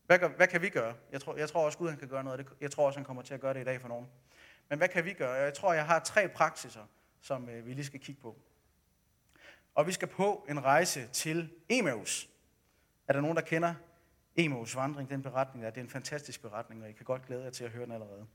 Hvad, 0.07 0.19
gør, 0.19 0.29
hvad 0.29 0.47
kan 0.47 0.63
vi 0.63 0.69
gøre? 0.69 0.95
Jeg 1.13 1.21
tror, 1.21 1.37
jeg 1.37 1.49
tror 1.49 1.65
også, 1.65 1.79
Gud 1.79 1.89
han 1.89 1.99
kan 1.99 2.09
gøre 2.09 2.25
noget. 2.25 2.47
Jeg 2.61 2.71
tror 2.71 2.87
også, 2.87 2.99
han 2.99 3.05
kommer 3.05 3.23
til 3.23 3.35
at 3.35 3.41
gøre 3.41 3.55
det 3.55 3.61
i 3.61 3.65
dag 3.65 3.81
for 3.81 3.89
nogen. 3.89 4.07
Men 4.69 4.79
hvad 4.79 4.89
kan 4.89 5.05
vi 5.05 5.13
gøre? 5.13 5.33
Jeg 5.33 5.55
tror, 5.55 5.73
jeg 5.73 5.87
har 5.87 5.99
tre 5.99 6.29
praksiser, 6.29 6.87
som 7.21 7.49
øh, 7.49 7.67
vi 7.67 7.73
lige 7.73 7.85
skal 7.85 8.01
kigge 8.01 8.21
på. 8.21 8.37
Og 9.75 9.87
vi 9.87 9.93
skal 9.93 10.09
på 10.09 10.47
en 10.49 10.65
rejse 10.65 11.09
til 11.13 11.51
Emmaus. 11.69 12.29
Er 13.09 13.13
der 13.13 13.21
nogen, 13.21 13.37
der 13.37 13.43
kender 13.43 13.75
Emmaus 14.37 14.77
vandring, 14.77 15.11
den 15.11 15.23
beretning 15.23 15.65
der? 15.65 15.71
Det 15.71 15.81
er 15.81 15.85
en 15.85 15.91
fantastisk 15.91 16.43
beretning, 16.43 16.83
og 16.83 16.89
I 16.89 16.93
kan 16.93 17.05
godt 17.05 17.27
glæde 17.27 17.45
jer 17.45 17.51
til 17.51 17.65
at 17.65 17.71
høre 17.71 17.85
den 17.85 17.93
allerede. 17.93 18.27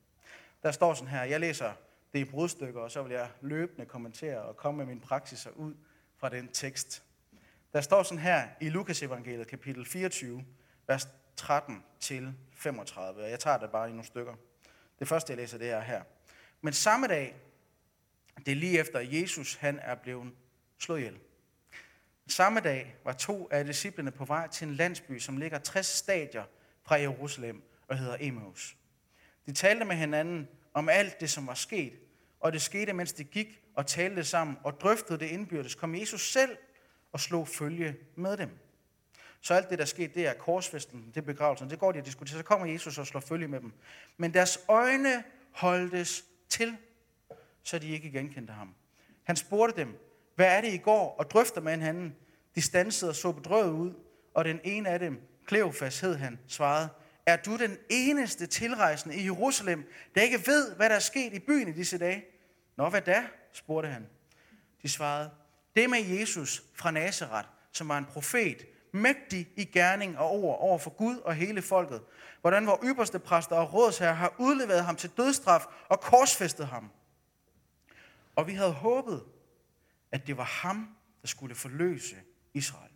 Der 0.64 0.72
står 0.72 0.94
sådan 0.94 1.10
her, 1.10 1.24
jeg 1.24 1.40
læser 1.40 1.74
det 2.14 2.20
i 2.20 2.26
brudstykker, 2.26 2.82
og 2.82 2.92
så 2.92 3.04
vil 3.04 3.12
jeg 3.12 3.30
løbende 3.42 3.86
kommentere 3.86 4.42
og 4.42 4.58
komme 4.58 4.78
med 4.78 4.86
mine 4.86 5.02
praksiser 5.02 5.50
ud 5.50 5.76
fra 6.18 6.30
den 6.30 6.48
tekst. 6.48 7.04
Der 7.74 7.82
står 7.82 8.04
sådan 8.04 8.24
her 8.24 8.48
i 8.62 8.70
Lukas 8.70 9.04
evangeliet, 9.04 9.48
kapitel 9.48 9.86
24, 9.86 10.46
vers 10.88 11.08
13 11.36 11.84
til 12.00 12.34
35. 12.52 13.24
Jeg 13.24 13.40
tager 13.40 13.58
det 13.58 13.72
bare 13.72 13.88
i 13.88 13.92
nogle 13.92 14.06
stykker. 14.06 14.36
Det 15.00 15.08
første, 15.08 15.32
jeg 15.32 15.38
læser, 15.38 15.58
det 15.58 15.70
er 15.70 15.82
her. 15.82 16.04
Men 16.62 16.74
samme 16.74 17.08
dag, 17.08 17.36
det 18.38 18.52
er 18.52 18.56
lige 18.56 18.80
efter 18.80 19.00
Jesus, 19.00 19.56
han 19.56 19.80
er 19.80 19.96
blevet 19.96 20.34
slået 20.80 21.00
ihjel. 21.00 21.20
Samme 22.28 22.60
dag 22.60 22.96
var 23.04 23.14
to 23.14 23.48
af 23.52 23.66
disciplene 23.66 24.12
på 24.12 24.26
vej 24.26 24.48
til 24.48 24.68
en 24.68 24.76
landsby, 24.76 25.20
som 25.20 25.38
ligger 25.38 25.60
60 25.60 25.86
stadier 25.86 26.44
fra 26.84 26.96
Jerusalem 26.96 27.64
og 27.88 27.98
hedder 27.98 28.18
Emmaus. 28.20 28.78
De 29.48 29.54
talte 29.54 29.86
med 29.86 29.96
hinanden 29.96 30.48
om 30.74 30.90
alt 30.90 31.20
det, 31.20 31.30
som 31.30 31.48
var 31.48 31.54
sket, 31.54 31.94
og 32.40 32.54
det 32.54 32.62
skete, 32.62 32.94
mens 32.94 33.14
de 33.14 33.24
gik 33.24 33.62
og 33.76 33.88
talte 33.88 34.24
sammen 34.24 34.58
og 34.64 34.82
drøftede 34.82 35.20
det 35.20 35.26
indbyrdes, 35.26 35.76
kom 35.76 35.96
Jesus 35.96 36.32
selv 36.32 36.58
og 37.12 37.20
slog 37.20 37.48
følge 37.48 37.96
med 38.16 38.38
dem. 38.38 38.50
Så 39.42 39.54
alt 39.54 39.70
det, 39.70 39.80
der 39.80 39.86
skete, 39.86 40.14
det 40.14 40.28
er 40.28 40.34
korsfesten, 40.34 41.08
det 41.08 41.18
er 41.18 41.26
begravelsen, 41.26 41.70
det 41.70 41.80
går 41.80 41.92
de 41.92 42.00
og 42.00 42.06
diskuterer. 42.06 42.38
Så 42.38 42.44
kommer 42.44 42.68
Jesus 42.68 42.98
og 42.98 43.08
slår 43.08 43.20
følge 43.20 43.48
med 43.48 43.60
dem. 43.60 43.74
Men 44.18 44.34
deres 44.34 44.60
øjne 44.68 45.24
holdtes 45.52 46.26
til, 46.50 46.78
så 47.64 47.80
de 47.80 47.90
ikke 47.90 48.12
genkendte 48.12 48.54
ham. 48.54 48.76
Han 49.24 49.36
spurgte 49.36 49.82
dem, 49.82 49.98
hvad 50.36 50.58
er 50.58 50.62
det, 50.62 50.74
I 50.74 50.78
går 50.78 51.16
og 51.20 51.32
drøfter 51.32 51.62
med 51.62 51.72
hinanden? 51.72 52.16
De 52.56 52.62
stansede 52.62 53.12
og 53.12 53.16
så 53.16 53.32
bedrøvet 53.32 53.72
ud, 53.72 53.94
og 54.34 54.46
den 54.46 54.60
ene 54.64 54.90
af 54.90 55.00
dem, 55.00 55.22
Kleofas 55.46 56.00
hed 56.00 56.16
han, 56.16 56.40
svarede, 56.48 56.90
er 57.28 57.36
du 57.36 57.58
den 57.58 57.78
eneste 57.90 58.48
tilrejsende 58.48 59.16
i 59.16 59.24
Jerusalem, 59.24 59.92
der 60.16 60.22
ikke 60.22 60.48
ved, 60.48 60.76
hvad 60.76 60.90
der 60.90 60.96
er 60.96 61.00
sket 61.00 61.34
i 61.34 61.40
byen 61.40 61.68
i 61.68 61.72
disse 61.72 61.98
dage? 61.98 62.26
Nå, 62.76 62.90
hvad 62.90 63.02
da? 63.02 63.28
spurgte 63.54 63.90
han. 63.90 64.10
De 64.82 64.90
svarede, 64.90 65.30
det 65.76 65.90
med 65.90 66.00
Jesus 66.00 66.64
fra 66.76 66.92
Nazareth, 66.92 67.48
som 67.72 67.90
var 67.90 67.98
en 67.98 68.06
profet, 68.06 68.66
mægtig 68.92 69.48
i 69.56 69.66
gerning 69.66 70.18
og 70.18 70.32
ord 70.32 70.60
over 70.60 70.78
for 70.78 70.90
Gud 70.90 71.18
og 71.18 71.36
hele 71.36 71.62
folket. 71.62 72.02
Hvordan 72.42 72.68
vores 72.68 72.80
ypperste 72.84 73.20
præster 73.20 73.56
og 73.56 73.74
rådsherre 73.74 74.16
har 74.16 74.36
udleveret 74.38 74.86
ham 74.86 74.96
til 74.96 75.10
dødstraf 75.18 75.66
og 75.90 76.02
korsfæstet 76.02 76.68
ham. 76.68 76.92
Og 78.36 78.48
vi 78.48 78.54
havde 78.54 78.72
håbet, 78.72 79.24
at 80.12 80.28
det 80.28 80.38
var 80.38 80.44
ham, 80.44 80.96
der 81.22 81.28
skulle 81.28 81.56
forløse 81.56 82.16
Israel. 82.54 82.92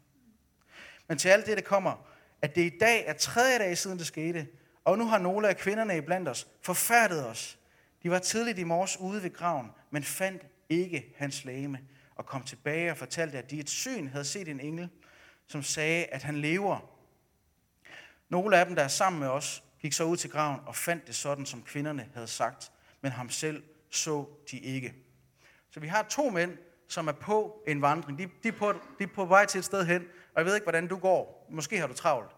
Men 1.08 1.18
til 1.18 1.30
alt 1.30 1.46
det, 1.46 1.58
der 1.58 1.64
kommer, 1.64 2.11
at 2.42 2.56
det 2.56 2.74
i 2.74 2.78
dag 2.80 3.04
er 3.08 3.14
tredje 3.14 3.60
dag 3.60 3.78
siden 3.78 3.98
det 3.98 4.08
skete, 4.08 4.48
og 4.86 4.98
nu 4.98 5.06
har 5.06 5.18
nogle 5.18 5.50
af 5.50 5.58
kvinderne 5.58 5.98
i 5.98 6.02
blandt 6.02 6.30
os 6.30 6.48
forfærdet 6.62 7.28
os. 7.28 7.60
De 8.04 8.12
var 8.12 8.20
tidligt 8.20 8.60
i 8.60 8.64
morges 8.64 8.98
ude 9.00 9.24
ved 9.24 9.34
graven, 9.34 9.72
men 9.92 10.04
fandt 10.04 10.46
ikke 10.70 11.14
hans 11.18 11.46
læme 11.46 11.80
og 12.16 12.26
kom 12.26 12.44
tilbage 12.44 12.92
og 12.92 12.98
fortalte, 12.98 13.38
at 13.38 13.52
de 13.52 13.60
et 13.60 13.70
syn 13.70 14.08
havde 14.08 14.26
set 14.26 14.48
en 14.48 14.60
engel, 14.60 14.90
som 15.48 15.64
sagde, 15.64 16.06
at 16.06 16.24
han 16.24 16.38
lever. 16.38 16.80
Nogle 18.30 18.58
af 18.58 18.66
dem, 18.66 18.76
der 18.76 18.84
er 18.84 18.88
sammen 18.88 19.20
med 19.20 19.28
os, 19.28 19.64
gik 19.80 19.94
så 19.94 20.04
ud 20.04 20.18
til 20.18 20.30
graven 20.30 20.60
og 20.66 20.76
fandt 20.76 21.08
det 21.08 21.16
sådan, 21.16 21.46
som 21.46 21.64
kvinderne 21.64 22.10
havde 22.14 22.28
sagt, 22.28 22.72
men 23.02 23.12
ham 23.12 23.30
selv 23.30 23.64
så 23.90 24.26
de 24.52 24.60
ikke. 24.60 24.94
Så 25.72 25.80
vi 25.80 25.88
har 25.88 26.04
to 26.04 26.30
mænd, 26.30 26.58
som 26.88 27.08
er 27.08 27.12
på 27.12 27.64
en 27.68 27.82
vandring. 27.82 28.18
De, 28.18 28.30
de, 28.44 28.48
er 28.48 28.52
på, 28.52 28.74
de 29.00 29.04
er 29.04 29.08
på 29.16 29.26
vej 29.26 29.46
til 29.46 29.60
et 29.60 29.66
sted 29.66 29.86
hen, 29.86 30.04
og 30.34 30.40
jeg 30.40 30.46
ved 30.46 30.56
ikke, 30.56 30.66
hvordan 30.66 30.88
du 30.88 30.98
går. 30.98 31.48
Måske 31.50 31.80
har 31.80 31.88
du 31.88 31.94
travlt. 31.94 32.32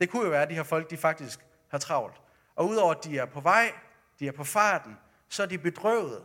Det 0.00 0.10
kunne 0.10 0.24
jo 0.24 0.30
være, 0.30 0.42
at 0.42 0.48
de 0.50 0.54
her 0.54 0.62
folk 0.62 0.90
de 0.90 0.96
faktisk 0.96 1.40
har 1.68 1.78
travlt. 1.78 2.20
Og 2.54 2.68
udover 2.68 2.94
at 2.94 3.04
de 3.04 3.18
er 3.18 3.24
på 3.24 3.40
vej, 3.40 3.72
de 4.18 4.28
er 4.28 4.32
på 4.32 4.44
farten, 4.44 4.96
så 5.28 5.42
er 5.42 5.46
de 5.46 5.58
bedrøvet. 5.58 6.24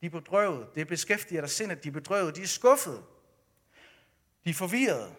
De 0.00 0.06
er 0.06 0.10
bedrøvet. 0.10 0.74
Det 0.74 0.88
beskæftiger 0.88 1.40
der 1.40 1.48
sind, 1.48 1.72
at 1.72 1.84
de 1.84 1.88
er 1.88 1.92
bedrøvet. 1.92 2.36
De 2.36 2.42
er 2.42 2.46
skuffede. 2.46 3.02
De 4.44 4.50
er 4.50 4.54
forvirrede. 4.54 5.14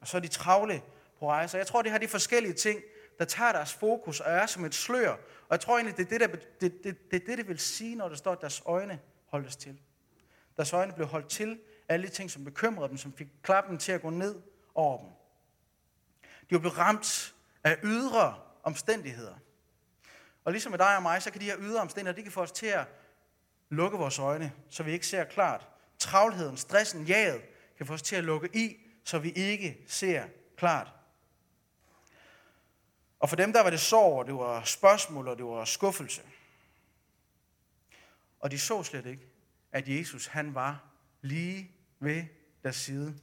Og 0.00 0.08
så 0.08 0.16
er 0.16 0.20
de 0.20 0.28
travle 0.28 0.82
på 1.18 1.28
rejser. 1.28 1.58
Jeg 1.58 1.66
tror, 1.66 1.82
det 1.82 1.90
har 1.90 1.98
de 1.98 2.08
forskellige 2.08 2.54
ting, 2.54 2.80
der 3.18 3.24
tager 3.24 3.52
deres 3.52 3.74
fokus 3.74 4.20
og 4.20 4.32
er 4.32 4.46
som 4.46 4.64
et 4.64 4.74
slør. 4.74 5.10
Og 5.12 5.50
jeg 5.50 5.60
tror 5.60 5.76
egentlig, 5.78 5.96
det 5.96 6.04
er 6.04 6.18
det, 6.18 6.20
der, 6.20 6.36
det, 6.36 6.84
det, 6.84 7.10
det, 7.10 7.26
det, 7.26 7.38
det 7.38 7.48
vil 7.48 7.58
sige, 7.58 7.96
når 7.96 8.08
der 8.08 8.16
står, 8.16 8.32
at 8.32 8.40
deres 8.40 8.62
øjne 8.66 9.00
holdes 9.26 9.56
til. 9.56 9.80
Deres 10.56 10.72
øjne 10.72 10.92
blev 10.92 11.06
holdt 11.06 11.28
til 11.28 11.60
alle 11.92 12.06
de 12.06 12.12
ting, 12.12 12.30
som 12.30 12.44
bekymrede 12.44 12.88
dem, 12.88 12.96
som 12.96 13.12
fik 13.12 13.28
klappen 13.42 13.78
til 13.78 13.92
at 13.92 14.02
gå 14.02 14.10
ned 14.10 14.42
over 14.74 14.98
dem. 14.98 15.08
De 16.22 16.54
var 16.54 16.58
blevet 16.58 16.78
ramt 16.78 17.34
af 17.64 17.78
ydre 17.82 18.38
omstændigheder. 18.62 19.34
Og 20.44 20.52
ligesom 20.52 20.70
med 20.70 20.78
dig 20.78 20.96
og 20.96 21.02
mig, 21.02 21.22
så 21.22 21.30
kan 21.30 21.40
de 21.40 21.46
her 21.46 21.56
ydre 21.58 21.80
omstændigheder, 21.80 22.16
de 22.16 22.22
kan 22.22 22.32
få 22.32 22.40
os 22.40 22.52
til 22.52 22.66
at 22.66 22.86
lukke 23.70 23.98
vores 23.98 24.18
øjne, 24.18 24.52
så 24.70 24.82
vi 24.82 24.92
ikke 24.92 25.06
ser 25.06 25.24
klart. 25.24 25.68
Travlheden, 25.98 26.56
stressen, 26.56 27.04
jaget 27.04 27.42
kan 27.76 27.86
få 27.86 27.92
os 27.92 28.02
til 28.02 28.16
at 28.16 28.24
lukke 28.24 28.48
i, 28.56 28.76
så 29.04 29.18
vi 29.18 29.30
ikke 29.30 29.84
ser 29.86 30.24
klart. 30.56 30.92
Og 33.20 33.28
for 33.28 33.36
dem, 33.36 33.52
der 33.52 33.62
var 33.62 33.70
det 33.70 33.80
sorg, 33.80 34.26
det 34.26 34.34
var 34.34 34.64
spørgsmål, 34.64 35.28
og 35.28 35.36
det 35.36 35.44
var 35.44 35.64
skuffelse. 35.64 36.22
Og 38.40 38.50
de 38.50 38.58
så 38.58 38.82
slet 38.82 39.06
ikke, 39.06 39.26
at 39.72 39.88
Jesus 39.88 40.26
han 40.26 40.54
var 40.54 40.84
lige 41.20 41.70
ved 42.02 42.24
deres 42.62 42.76
side. 42.76 43.14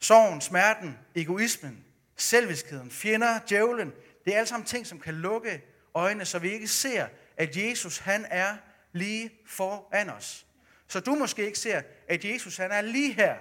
Sorgen, 0.00 0.40
smerten, 0.40 0.98
egoismen, 1.14 1.84
selviskheden, 2.16 2.90
fjender, 2.90 3.40
djævlen, 3.48 3.92
det 4.24 4.34
er 4.34 4.38
alt 4.38 4.48
sammen 4.48 4.66
ting, 4.66 4.86
som 4.86 5.00
kan 5.00 5.14
lukke 5.14 5.64
øjnene, 5.94 6.24
så 6.24 6.38
vi 6.38 6.52
ikke 6.52 6.68
ser, 6.68 7.08
at 7.36 7.56
Jesus 7.56 7.98
han 7.98 8.26
er 8.28 8.56
lige 8.92 9.30
foran 9.46 10.10
os. 10.10 10.46
Så 10.88 11.00
du 11.00 11.14
måske 11.14 11.46
ikke 11.46 11.58
ser, 11.58 11.82
at 12.08 12.24
Jesus 12.24 12.56
han 12.56 12.72
er 12.72 12.80
lige 12.80 13.12
her 13.12 13.36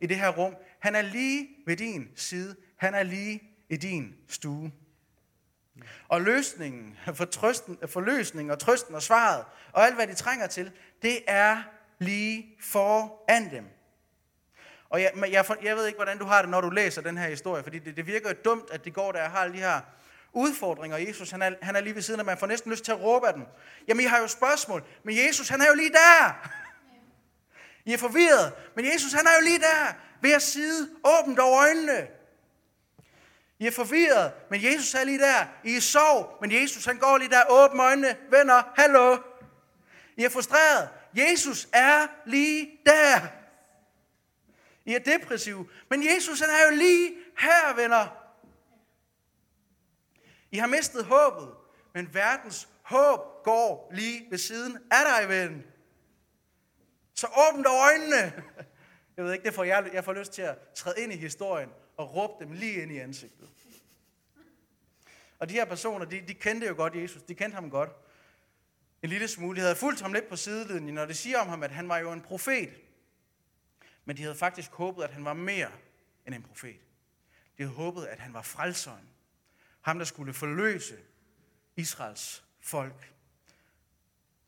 i 0.00 0.06
det 0.06 0.16
her 0.16 0.28
rum. 0.28 0.56
Han 0.78 0.94
er 0.94 1.02
lige 1.02 1.48
ved 1.66 1.76
din 1.76 2.08
side. 2.16 2.56
Han 2.76 2.94
er 2.94 3.02
lige 3.02 3.42
i 3.68 3.76
din 3.76 4.14
stue. 4.28 4.72
Og 6.08 6.20
løsningen 6.20 6.98
for, 7.14 7.24
trøsten, 7.24 7.78
for 7.86 8.00
løsningen 8.00 8.50
og 8.50 8.58
trøsten 8.58 8.94
og 8.94 9.02
svaret, 9.02 9.44
og 9.72 9.86
alt 9.86 9.94
hvad 9.94 10.06
de 10.06 10.14
trænger 10.14 10.46
til, 10.46 10.72
det 11.02 11.18
er 11.26 11.62
lige 12.00 12.56
foran 12.60 13.50
dem. 13.50 13.64
Og 14.88 15.02
jeg, 15.02 15.12
jeg, 15.30 15.44
jeg 15.62 15.76
ved 15.76 15.86
ikke, 15.86 15.96
hvordan 15.96 16.18
du 16.18 16.24
har 16.24 16.42
det, 16.42 16.50
når 16.50 16.60
du 16.60 16.70
læser 16.70 17.02
den 17.02 17.18
her 17.18 17.28
historie, 17.28 17.62
fordi 17.62 17.78
det, 17.78 17.96
det 17.96 18.06
virker 18.06 18.32
dumt, 18.32 18.70
at 18.70 18.84
det 18.84 18.94
går 18.94 19.12
der, 19.12 19.20
jeg 19.20 19.30
har 19.30 19.38
alle 19.38 19.54
de 19.54 19.58
her 19.58 19.80
udfordringer. 20.32 20.96
Jesus, 20.96 21.30
han 21.30 21.42
er, 21.42 21.50
han 21.62 21.76
er 21.76 21.80
lige 21.80 21.94
ved 21.94 22.02
siden 22.02 22.20
af, 22.20 22.26
man 22.26 22.38
får 22.38 22.46
næsten 22.46 22.70
lyst 22.70 22.84
til 22.84 22.92
at 22.92 23.00
råbe 23.00 23.26
af 23.26 23.34
dem. 23.34 23.44
Jamen, 23.88 24.04
I 24.04 24.06
har 24.06 24.18
jo 24.18 24.26
spørgsmål, 24.26 24.84
men 25.04 25.16
Jesus, 25.16 25.48
han 25.48 25.60
er 25.60 25.66
jo 25.66 25.74
lige 25.74 25.90
der. 25.90 26.48
I 27.84 27.92
er 27.92 27.98
forvirret, 27.98 28.52
men 28.76 28.84
Jesus, 28.84 29.12
han 29.12 29.26
er 29.26 29.30
jo 29.40 29.44
lige 29.44 29.58
der, 29.58 29.94
ved 30.20 30.32
at 30.32 30.42
side, 30.42 30.88
åbent 31.04 31.38
over 31.38 31.60
øjnene. 31.60 32.06
I 33.58 33.66
er 33.66 33.70
forvirret, 33.70 34.32
men 34.50 34.64
Jesus 34.64 34.94
er 34.94 35.04
lige 35.04 35.18
der. 35.18 35.46
I 35.64 35.76
er 35.76 35.80
sov, 35.80 36.38
men 36.40 36.52
Jesus 36.52 36.84
han 36.84 36.98
går 36.98 37.18
lige 37.18 37.30
der, 37.30 37.42
åbne 37.48 37.82
øjnene, 37.82 38.16
venner, 38.30 38.62
hallo. 38.76 39.16
I 40.16 40.24
er 40.24 40.28
frustreret. 40.28 40.88
Jesus 41.14 41.68
er 41.72 42.06
lige 42.26 42.80
der. 42.86 43.20
I 44.84 44.94
er 44.94 44.98
depressive, 44.98 45.68
men 45.90 46.04
Jesus 46.14 46.40
han 46.40 46.48
er 46.50 46.64
jo 46.70 46.76
lige 46.76 47.16
her, 47.38 47.74
venner. 47.74 48.16
I 50.50 50.56
har 50.58 50.66
mistet 50.66 51.04
håbet, 51.04 51.54
men 51.94 52.14
verdens 52.14 52.68
håb 52.82 53.44
går 53.44 53.90
lige 53.94 54.26
ved 54.30 54.38
siden 54.38 54.78
af 54.90 55.04
dig, 55.20 55.28
ven. 55.28 55.64
Så 57.14 57.26
åbn 57.48 57.62
dog 57.62 57.78
øjnene. 57.78 58.42
Jeg 59.16 59.24
ved 59.24 59.32
ikke, 59.32 59.44
det 59.44 59.54
får 59.54 59.64
jeg, 59.64 59.90
jeg 59.92 60.04
får 60.04 60.12
lyst 60.12 60.32
til 60.32 60.42
at 60.42 60.58
træde 60.74 61.02
ind 61.02 61.12
i 61.12 61.16
historien 61.16 61.70
og 61.96 62.14
råbe 62.16 62.44
dem 62.44 62.52
lige 62.52 62.82
ind 62.82 62.92
i 62.92 62.98
ansigtet. 62.98 63.48
Og 65.38 65.48
de 65.48 65.54
her 65.54 65.64
personer, 65.64 66.04
de, 66.04 66.20
de 66.28 66.34
kendte 66.34 66.66
jo 66.66 66.74
godt 66.76 66.94
Jesus. 66.94 67.22
De 67.22 67.34
kendte 67.34 67.54
ham 67.54 67.70
godt. 67.70 67.90
En 69.02 69.08
lille 69.08 69.28
smule. 69.28 69.56
De 69.56 69.60
havde 69.60 69.76
fulgt 69.76 70.00
ham 70.00 70.12
lidt 70.12 70.28
på 70.28 70.36
sidelinjen, 70.36 70.94
når 70.94 71.06
det 71.06 71.16
siger 71.16 71.38
om 71.38 71.48
ham, 71.48 71.62
at 71.62 71.70
han 71.70 71.88
var 71.88 71.98
jo 71.98 72.12
en 72.12 72.20
profet. 72.20 72.70
Men 74.04 74.16
de 74.16 74.22
havde 74.22 74.34
faktisk 74.34 74.70
håbet, 74.70 75.02
at 75.02 75.10
han 75.10 75.24
var 75.24 75.32
mere 75.32 75.70
end 76.26 76.34
en 76.34 76.42
profet. 76.42 76.80
De 77.58 77.62
havde 77.62 77.74
håbet, 77.74 78.06
at 78.06 78.18
han 78.18 78.34
var 78.34 78.42
frelseren. 78.42 79.08
Ham, 79.80 79.98
der 79.98 80.04
skulle 80.04 80.34
forløse 80.34 80.96
Israels 81.76 82.44
folk. 82.60 83.14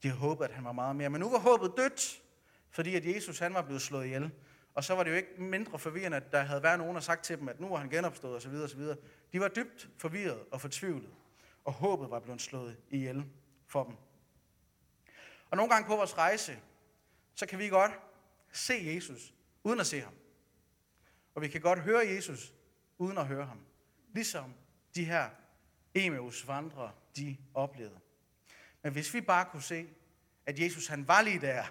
De 0.02 0.08
havde 0.08 0.20
håbet, 0.20 0.44
at 0.44 0.50
han 0.50 0.64
var 0.64 0.72
meget 0.72 0.96
mere. 0.96 1.10
Men 1.10 1.20
nu 1.20 1.30
var 1.30 1.38
håbet 1.38 1.72
dødt, 1.76 2.22
fordi 2.70 2.94
at 2.94 3.06
Jesus 3.06 3.38
han 3.38 3.54
var 3.54 3.62
blevet 3.62 3.82
slået 3.82 4.04
ihjel. 4.04 4.30
Og 4.74 4.84
så 4.84 4.94
var 4.94 5.02
det 5.02 5.10
jo 5.10 5.16
ikke 5.16 5.42
mindre 5.42 5.78
forvirrende, 5.78 6.16
at 6.16 6.32
der 6.32 6.42
havde 6.42 6.62
været 6.62 6.78
nogen, 6.78 6.94
der 6.94 7.00
sagt 7.00 7.24
til 7.24 7.38
dem, 7.38 7.48
at 7.48 7.60
nu 7.60 7.68
var 7.68 7.76
han 7.76 7.88
genopstået 7.88 8.36
osv. 8.36 8.54
osv. 8.54 8.80
De 9.32 9.40
var 9.40 9.48
dybt 9.48 9.88
forvirret 9.98 10.44
og 10.50 10.60
fortvivlet, 10.60 11.10
og 11.64 11.72
håbet 11.72 12.10
var 12.10 12.20
blevet 12.20 12.40
slået 12.40 12.76
ihjel 12.90 13.24
for 13.66 13.84
dem. 13.84 13.96
Og 15.52 15.56
nogle 15.56 15.72
gange 15.72 15.86
på 15.86 15.96
vores 15.96 16.18
rejse, 16.18 16.60
så 17.34 17.46
kan 17.46 17.58
vi 17.58 17.68
godt 17.68 17.92
se 18.52 18.74
Jesus, 18.94 19.34
uden 19.64 19.80
at 19.80 19.86
se 19.86 20.00
ham. 20.00 20.14
Og 21.34 21.42
vi 21.42 21.48
kan 21.48 21.60
godt 21.60 21.78
høre 21.78 22.06
Jesus, 22.06 22.54
uden 22.98 23.18
at 23.18 23.26
høre 23.26 23.46
ham. 23.46 23.66
Ligesom 24.14 24.54
de 24.94 25.04
her 25.04 25.30
Emeus 25.94 26.48
vandrere, 26.48 26.92
de 27.16 27.36
oplevede. 27.54 28.00
Men 28.82 28.92
hvis 28.92 29.14
vi 29.14 29.20
bare 29.20 29.44
kunne 29.44 29.62
se, 29.62 29.88
at 30.46 30.58
Jesus 30.58 30.86
han 30.86 31.08
var 31.08 31.22
lige 31.22 31.40
der, 31.40 31.64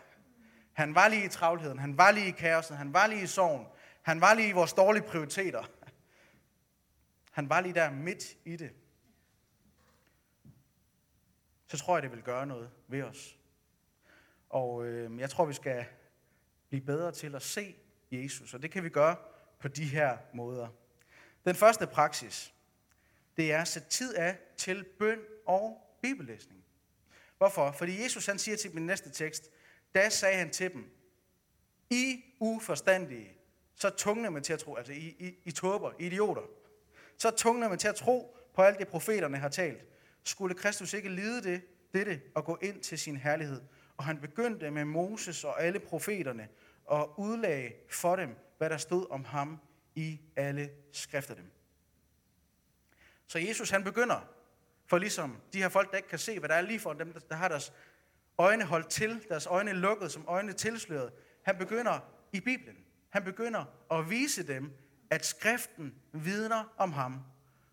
han 0.73 0.95
var 0.95 1.07
lige 1.07 1.25
i 1.25 1.29
travlheden, 1.29 1.79
han 1.79 1.97
var 1.97 2.11
lige 2.11 2.27
i 2.27 2.31
kaosen, 2.31 2.75
han 2.75 2.93
var 2.93 3.07
lige 3.07 3.23
i 3.23 3.27
sorgen, 3.27 3.67
han 4.01 4.21
var 4.21 4.33
lige 4.33 4.49
i 4.49 4.51
vores 4.51 4.73
dårlige 4.73 5.03
prioriteter. 5.03 5.63
Han 7.31 7.49
var 7.49 7.61
lige 7.61 7.73
der 7.73 7.91
midt 7.91 8.37
i 8.45 8.55
det. 8.55 8.73
Så 11.67 11.77
tror 11.77 11.95
jeg, 11.95 12.03
det 12.03 12.11
vil 12.11 12.23
gøre 12.23 12.45
noget 12.45 12.71
ved 12.87 13.03
os. 13.03 13.40
Og 14.51 14.85
øh, 14.85 15.19
jeg 15.19 15.29
tror, 15.29 15.45
vi 15.45 15.53
skal 15.53 15.85
blive 16.69 16.81
bedre 16.81 17.11
til 17.11 17.35
at 17.35 17.41
se 17.41 17.75
Jesus. 18.11 18.53
Og 18.53 18.61
det 18.61 18.71
kan 18.71 18.83
vi 18.83 18.89
gøre 18.89 19.15
på 19.59 19.67
de 19.67 19.85
her 19.85 20.17
måder. 20.33 20.67
Den 21.45 21.55
første 21.55 21.87
praksis, 21.87 22.53
det 23.37 23.51
er 23.51 23.61
at 23.61 23.67
sætte 23.67 23.89
tid 23.89 24.15
af 24.15 24.37
til 24.57 24.85
bøn 24.99 25.19
og 25.45 25.77
bibellæsning. 26.01 26.63
Hvorfor? 27.37 27.71
Fordi 27.71 28.03
Jesus 28.03 28.25
han 28.25 28.39
siger 28.39 28.57
til 28.57 28.75
min 28.75 28.85
næste 28.85 29.09
tekst, 29.09 29.49
da 29.95 30.09
sagde 30.09 30.37
han 30.37 30.49
til 30.49 30.73
dem, 30.73 30.91
I 31.89 32.23
uforstandige, 32.39 33.31
så 33.75 33.89
tungne 33.89 34.29
man 34.31 34.43
til 34.43 34.53
at 34.53 34.59
tro, 34.59 34.75
altså 34.75 34.93
I, 34.93 35.15
I, 35.19 35.35
I 35.43 35.51
tåber, 35.51 35.91
I 35.99 36.05
idioter, 36.05 36.41
så 37.17 37.31
tungne 37.31 37.69
man 37.69 37.77
til 37.77 37.87
at 37.87 37.95
tro 37.95 38.37
på 38.53 38.61
alt 38.61 38.79
det 38.79 38.87
profeterne 38.87 39.37
har 39.37 39.49
talt. 39.49 39.85
Skulle 40.23 40.55
Kristus 40.55 40.93
ikke 40.93 41.09
lide 41.09 41.43
det, 41.43 41.61
dette 41.93 42.21
og 42.35 42.45
gå 42.45 42.57
ind 42.61 42.81
til 42.81 42.99
sin 42.99 43.17
herlighed? 43.17 43.61
Og 43.97 44.03
han 44.03 44.21
begyndte 44.21 44.71
med 44.71 44.85
Moses 44.85 45.43
og 45.43 45.63
alle 45.63 45.79
profeterne 45.79 46.47
og 46.85 47.19
udlagde 47.19 47.71
for 47.89 48.15
dem, 48.15 48.35
hvad 48.57 48.69
der 48.69 48.77
stod 48.77 49.05
om 49.09 49.25
ham 49.25 49.59
i 49.95 50.19
alle 50.35 50.69
skrifter 50.91 51.35
dem. 51.35 51.51
Så 53.27 53.39
Jesus 53.39 53.69
han 53.69 53.83
begynder, 53.83 54.27
for 54.87 54.97
ligesom 54.97 55.37
de 55.53 55.57
her 55.57 55.69
folk, 55.69 55.91
der 55.91 55.97
ikke 55.97 56.09
kan 56.09 56.19
se, 56.19 56.39
hvad 56.39 56.49
der 56.49 56.55
er 56.55 56.61
lige 56.61 56.79
for 56.79 56.93
dem, 56.93 57.13
der 57.29 57.35
har 57.35 57.47
deres 57.47 57.73
øjne 58.37 58.63
holdt 58.63 58.89
til, 58.89 59.25
deres 59.29 59.45
øjne 59.45 59.73
lukket, 59.73 60.11
som 60.11 60.25
øjne 60.27 60.53
tilsløret, 60.53 61.11
han 61.43 61.57
begynder 61.57 61.99
i 62.31 62.39
Bibelen. 62.39 62.77
Han 63.09 63.23
begynder 63.23 63.65
at 63.91 64.09
vise 64.09 64.47
dem, 64.47 64.71
at 65.09 65.25
skriften 65.25 65.95
vidner 66.11 66.73
om 66.77 66.91
ham. 66.91 67.23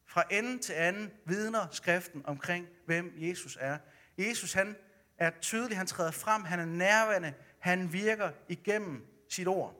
Fra 0.06 0.24
ende 0.30 0.58
til 0.58 0.72
anden 0.72 1.10
vidner 1.24 1.66
skriften 1.70 2.26
omkring, 2.26 2.66
hvem 2.86 3.14
Jesus 3.16 3.58
er. 3.60 3.78
Jesus 4.18 4.52
han 4.52 4.76
er 5.18 5.30
tydelig, 5.40 5.78
han 5.78 5.86
træder 5.86 6.10
frem, 6.10 6.44
han 6.44 6.60
er 6.60 6.64
nærværende, 6.64 7.34
han 7.58 7.92
virker 7.92 8.30
igennem 8.48 9.06
sit 9.28 9.48
ord. 9.48 9.74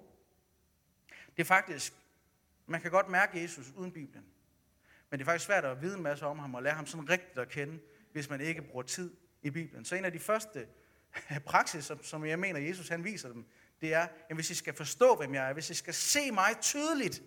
Det 1.36 1.42
er 1.42 1.46
faktisk, 1.46 1.92
man 2.66 2.80
kan 2.80 2.90
godt 2.90 3.08
mærke 3.08 3.42
Jesus 3.42 3.66
uden 3.76 3.92
Bibelen. 3.92 4.24
Men 5.10 5.18
det 5.18 5.24
er 5.24 5.30
faktisk 5.30 5.46
svært 5.46 5.64
at 5.64 5.82
vide 5.82 5.96
en 5.96 6.02
masse 6.02 6.26
om 6.26 6.38
ham 6.38 6.54
og 6.54 6.62
lære 6.62 6.74
ham 6.74 6.86
sådan 6.86 7.10
rigtigt 7.10 7.38
at 7.38 7.48
kende, 7.48 7.78
hvis 8.12 8.30
man 8.30 8.40
ikke 8.40 8.62
bruger 8.62 8.82
tid 8.82 9.16
i 9.42 9.50
Bibelen. 9.50 9.84
Så 9.84 9.94
en 9.94 10.04
af 10.04 10.12
de 10.12 10.18
første 10.18 10.66
praksis, 11.46 11.92
som 12.02 12.26
jeg 12.26 12.38
mener, 12.38 12.60
Jesus 12.60 12.88
han 12.88 13.04
viser 13.04 13.28
dem, 13.28 13.44
det 13.80 13.94
er, 13.94 14.08
at 14.28 14.36
hvis 14.36 14.50
I 14.50 14.54
skal 14.54 14.74
forstå, 14.74 15.16
hvem 15.16 15.34
jeg 15.34 15.48
er, 15.48 15.52
hvis 15.52 15.70
I 15.70 15.74
skal 15.74 15.94
se 15.94 16.30
mig 16.30 16.56
tydeligt, 16.60 17.22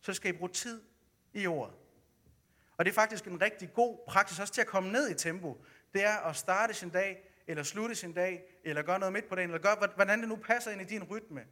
så 0.00 0.14
skal 0.14 0.34
I 0.34 0.38
bruge 0.38 0.50
tid 0.50 0.82
i 1.32 1.46
ordet. 1.46 1.74
Og 2.76 2.84
det 2.84 2.90
er 2.90 2.94
faktisk 2.94 3.24
en 3.24 3.40
rigtig 3.40 3.72
god 3.72 3.98
praksis 4.08 4.38
også 4.38 4.52
til 4.52 4.60
at 4.60 4.66
komme 4.66 4.92
ned 4.92 5.10
i 5.10 5.14
tempo. 5.14 5.64
Det 5.94 6.04
er 6.04 6.16
at 6.16 6.36
starte 6.36 6.74
sin 6.74 6.90
dag, 6.90 7.30
eller 7.46 7.62
slutte 7.62 7.94
sin 7.94 8.12
dag, 8.12 8.60
eller 8.64 8.82
gøre 8.82 8.98
noget 8.98 9.12
midt 9.12 9.28
på 9.28 9.34
dagen, 9.34 9.50
eller 9.50 9.62
gøre, 9.62 9.88
hvordan 9.94 10.20
det 10.20 10.28
nu 10.28 10.36
passer 10.36 10.70
ind 10.70 10.80
i 10.80 10.84
din 10.84 11.04
rytme. 11.04 11.46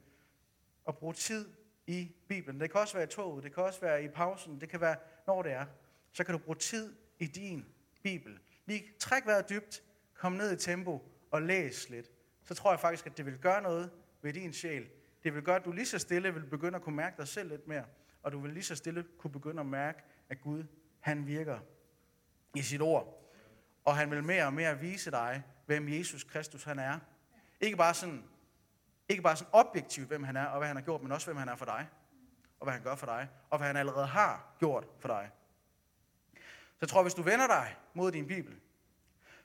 Og 0.85 0.97
bruge 0.97 1.13
tid 1.13 1.49
i 1.87 2.11
Bibelen. 2.27 2.61
Det 2.61 2.71
kan 2.71 2.81
også 2.81 2.93
være 2.93 3.03
i 3.03 3.07
toget, 3.07 3.43
det 3.43 3.53
kan 3.53 3.63
også 3.63 3.81
være 3.81 4.03
i 4.03 4.07
pausen, 4.07 4.61
det 4.61 4.69
kan 4.69 4.81
være, 4.81 4.95
når 5.27 5.41
det 5.41 5.51
er. 5.51 5.65
Så 6.11 6.23
kan 6.23 6.33
du 6.33 6.37
bruge 6.37 6.55
tid 6.55 6.95
i 7.19 7.27
din 7.27 7.65
Bibel. 8.03 8.39
Lige 8.65 8.83
træk 8.99 9.25
vejret 9.25 9.49
dybt, 9.49 9.83
kom 10.13 10.31
ned 10.31 10.53
i 10.53 10.55
tempo 10.55 11.11
og 11.31 11.41
læs 11.41 11.89
lidt. 11.89 12.11
Så 12.43 12.55
tror 12.55 12.71
jeg 12.71 12.79
faktisk, 12.79 13.05
at 13.05 13.17
det 13.17 13.25
vil 13.25 13.37
gøre 13.37 13.61
noget 13.61 13.91
ved 14.21 14.33
din 14.33 14.53
sjæl. 14.53 14.89
Det 15.23 15.33
vil 15.33 15.43
gøre, 15.43 15.55
at 15.55 15.65
du 15.65 15.71
lige 15.71 15.85
så 15.85 15.99
stille 15.99 16.33
vil 16.33 16.45
begynde 16.45 16.75
at 16.75 16.81
kunne 16.81 16.95
mærke 16.95 17.17
dig 17.17 17.27
selv 17.27 17.49
lidt 17.49 17.67
mere. 17.67 17.85
Og 18.23 18.31
du 18.31 18.39
vil 18.39 18.51
lige 18.51 18.63
så 18.63 18.75
stille 18.75 19.05
kunne 19.17 19.31
begynde 19.31 19.59
at 19.59 19.65
mærke, 19.65 20.03
at 20.29 20.41
Gud, 20.41 20.63
han 20.99 21.27
virker 21.27 21.59
i 22.55 22.61
sit 22.61 22.81
ord. 22.81 23.18
Og 23.89 23.97
han 23.97 24.11
vil 24.11 24.23
mere 24.23 24.45
og 24.45 24.53
mere 24.53 24.79
vise 24.79 25.11
dig, 25.11 25.43
hvem 25.65 25.89
Jesus 25.89 26.23
Kristus 26.23 26.63
han 26.63 26.79
er. 26.79 26.99
Ikke 27.61 27.77
bare 27.77 27.93
sådan, 27.93 28.23
ikke 29.09 29.23
bare 29.23 29.35
sådan 29.35 29.53
objektivt, 29.53 30.07
hvem 30.07 30.23
han 30.23 30.35
er 30.35 30.45
og 30.45 30.57
hvad 30.57 30.67
han 30.67 30.75
har 30.75 30.83
gjort, 30.83 31.01
men 31.01 31.11
også 31.11 31.27
hvem 31.27 31.37
han 31.37 31.49
er 31.49 31.55
for 31.55 31.65
dig. 31.65 31.89
Og 32.59 32.65
hvad 32.65 32.73
han 32.73 32.83
gør 32.83 32.95
for 32.95 33.05
dig. 33.05 33.29
Og 33.49 33.57
hvad 33.57 33.67
han 33.67 33.77
allerede 33.77 34.05
har 34.07 34.55
gjort 34.59 34.87
for 34.99 35.07
dig. 35.07 35.29
Så 36.33 36.77
jeg 36.81 36.89
tror, 36.89 37.01
hvis 37.01 37.13
du 37.13 37.21
vender 37.21 37.47
dig 37.47 37.75
mod 37.93 38.11
din 38.11 38.27
Bibel, 38.27 38.59